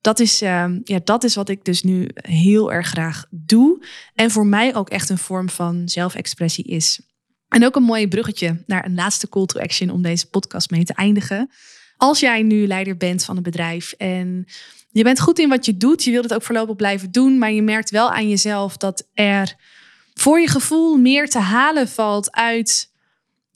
dat 0.07 0.21
is, 0.21 0.43
ehm, 0.43 0.81
ja, 0.85 1.01
dat 1.05 1.25
is 1.25 1.35
wat 1.35 1.49
ik 1.49 1.65
dus 1.65 1.83
nu 1.83 2.09
heel 2.15 2.73
erg 2.73 2.87
graag 2.87 3.25
doe. 3.31 3.85
En 4.15 4.31
voor 4.31 4.47
mij 4.47 4.75
ook 4.75 4.89
echt 4.89 5.09
een 5.09 5.19
vorm 5.19 5.49
van 5.49 5.89
zelfexpressie 5.89 6.65
is. 6.65 7.01
En 7.49 7.65
ook 7.65 7.77
een 7.77 7.83
mooi 7.83 8.09
bruggetje 8.09 8.63
naar 8.67 8.85
een 8.85 8.95
laatste 8.95 9.29
call 9.29 9.47
to 9.47 9.61
action 9.61 9.91
om 9.91 10.03
deze 10.03 10.31
podcast 10.31 10.71
mee 10.71 10.85
te 10.85 10.95
eindigen. 10.95 11.51
Als 11.97 12.21
jij 12.21 12.43
nu 12.43 12.67
leider 12.67 12.97
bent 12.97 13.25
van 13.25 13.37
een 13.37 13.43
bedrijf 13.43 13.93
en 13.93 14.47
je 14.91 15.03
bent 15.03 15.21
goed 15.21 15.39
in 15.39 15.49
wat 15.49 15.65
je 15.67 15.77
doet, 15.77 16.05
je 16.05 16.11
wilt 16.11 16.25
het 16.25 16.35
ook 16.35 16.43
voorlopig 16.43 16.77
blijven 16.77 17.11
doen, 17.11 17.39
maar 17.39 17.53
je 17.53 17.63
merkt 17.63 17.91
wel 17.91 18.11
aan 18.11 18.29
jezelf 18.29 18.77
dat 18.77 19.09
er 19.15 19.55
voor 20.15 20.41
je 20.41 20.49
gevoel 20.49 20.97
meer 20.97 21.29
te 21.29 21.39
halen 21.39 21.89
valt 21.89 22.33
uit, 22.33 22.93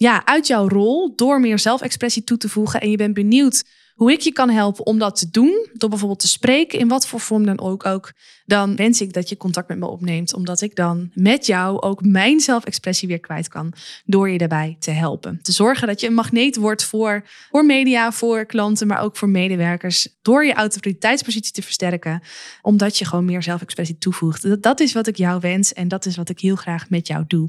ja, 0.03 0.27
uit 0.27 0.47
jouw 0.47 0.69
rol 0.69 1.13
door 1.17 1.41
meer 1.41 1.59
zelfexpressie 1.59 2.25
toe 2.25 2.37
te 2.37 2.49
voegen. 2.49 2.81
En 2.81 2.91
je 2.91 2.97
bent 2.97 3.15
benieuwd 3.15 3.65
hoe 3.95 4.13
ik 4.13 4.21
je 4.21 4.33
kan 4.33 4.51
helpen 4.51 4.87
om 4.87 4.99
dat 4.99 5.17
te 5.17 5.31
doen, 5.31 5.69
door 5.73 5.89
bijvoorbeeld 5.89 6.21
te 6.21 6.29
spreken, 6.29 6.79
in 6.79 6.89
wat 6.89 7.07
voor 7.07 7.21
vorm 7.21 7.47
dan 7.47 7.61
ook, 7.61 7.87
ook 7.87 8.13
dan 8.51 8.77
wens 8.77 9.01
ik 9.01 9.13
dat 9.13 9.29
je 9.29 9.37
contact 9.37 9.69
met 9.69 9.79
me 9.79 9.87
opneemt, 9.87 10.35
omdat 10.35 10.61
ik 10.61 10.77
dan 10.77 11.11
met 11.15 11.47
jou 11.47 11.81
ook 11.81 12.05
mijn 12.05 12.41
zelfexpressie 12.41 13.09
weer 13.09 13.21
kwijt 13.21 13.49
kan, 13.49 13.73
door 14.05 14.31
je 14.31 14.39
daarbij 14.39 14.77
te 14.79 14.91
helpen. 14.91 15.39
Te 15.43 15.53
zorgen 15.53 15.87
dat 15.87 16.01
je 16.01 16.07
een 16.07 16.15
magneet 16.15 16.57
wordt 16.57 16.85
voor, 16.85 17.25
voor 17.51 17.67
media, 17.67 18.13
voor 18.13 18.47
klanten, 18.47 18.87
maar 18.87 19.01
ook 19.01 19.17
voor 19.17 19.29
medewerkers, 19.29 20.09
door 20.23 20.45
je 20.45 20.55
autoriteitspositie 20.55 21.53
te 21.53 21.63
versterken, 21.63 22.23
omdat 22.63 22.99
je 22.99 23.05
gewoon 23.05 23.25
meer 23.25 23.43
zelfexpressie 23.43 23.99
toevoegt. 23.99 24.63
Dat, 24.63 24.81
is 24.81 24.93
wat 24.93 25.07
ik 25.07 25.17
jou 25.17 25.41
wens 25.41 25.73
en 25.73 25.89
dat 25.89 26.07
is 26.07 26.17
wat 26.17 26.29
ik 26.29 26.41
heel 26.41 26.57
graag 26.57 26.91
met 26.91 27.07
jou 27.07 27.25
doe. 27.27 27.49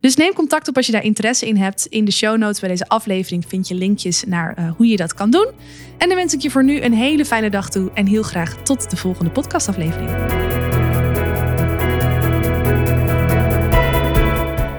Dus 0.00 0.16
neem 0.16 0.32
contact 0.32 0.68
op 0.68 0.76
als 0.76 0.86
je 0.86 0.92
daar 0.92 1.04
interesse 1.04 1.46
in 1.46 1.56
hebt. 1.56 1.86
In 1.86 2.04
de 2.04 2.12
show 2.12 2.36
notes 2.36 2.60
bij 2.60 2.68
deze 2.68 2.88
aflevering 2.88 3.44
vind 3.48 3.68
je 3.68 3.74
linkjes 3.74 4.24
naar 4.24 4.58
uh, 4.58 4.70
hoe 4.76 4.86
je 4.86 4.96
dat 4.96 5.14
kan 5.14 5.30
doen. 5.30 5.48
En 5.98 6.08
dan 6.08 6.16
wens 6.16 6.34
ik 6.34 6.40
je 6.40 6.50
voor 6.50 6.64
nu 6.64 6.80
een 6.80 6.94
hele 6.94 7.24
fijne 7.24 7.50
dag 7.50 7.70
toe 7.70 7.90
en 7.94 8.06
heel 8.06 8.22
graag 8.22 8.62
tot 8.62 8.90
de 8.90 8.96
volgende 8.96 9.30
podcastaflevering. 9.30 10.33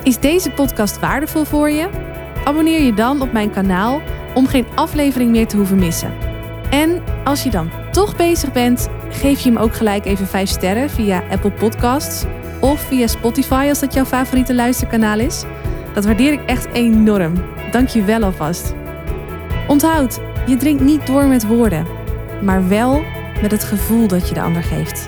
Is 0.04 0.20
deze 0.20 0.52
podcast 0.52 1.00
waardevol 1.00 1.44
voor 1.44 1.70
je? 1.70 1.90
Abonneer 2.44 2.82
je 2.82 2.94
dan 2.94 3.22
op 3.22 3.32
mijn 3.32 3.52
kanaal 3.52 4.02
om 4.34 4.48
geen 4.48 4.66
aflevering 4.76 5.32
meer 5.32 5.48
te 5.48 5.58
hoeven 5.58 5.80
missen. 5.80 6.14
En 6.70 7.04
als 7.24 7.44
je 7.44 7.50
dan 7.50 7.70
toch 7.92 8.16
bezig 8.16 8.52
bent, 8.52 8.90
geef 9.10 9.40
je 9.40 9.50
hem 9.50 9.60
ook 9.60 9.76
gelijk 9.76 10.06
even 10.06 10.28
5 10.28 10.50
sterren 10.50 10.90
via 10.90 11.24
Apple 11.30 11.52
Podcasts 11.52 12.24
of 12.60 12.80
via 12.82 13.08
Spotify 13.08 13.66
als 13.70 13.80
dat 13.80 13.94
jouw 13.94 14.06
favoriete 14.06 14.54
luisterkanaal 14.54 15.20
is. 15.20 15.44
Dat 15.94 16.06
waardeer 16.06 16.34
ik 16.34 16.46
echt 16.46 16.66
enorm. 16.74 17.34
Dank 17.72 17.88
je 17.88 18.04
wel 18.04 18.24
alvast. 18.24 18.74
Onthoud, 19.68 20.20
je 20.46 20.58
drinkt 20.58 20.84
niet 20.84 21.08
door 21.08 21.26
met 21.26 21.48
woorden, 21.48 21.88
maar 22.42 22.68
wel 22.68 23.04
met 23.42 23.52
het 23.52 23.64
gevoel 23.64 24.08
dat 24.08 24.28
je 24.28 24.34
de 24.34 24.42
ander 24.42 24.64
geeft. 24.64 25.08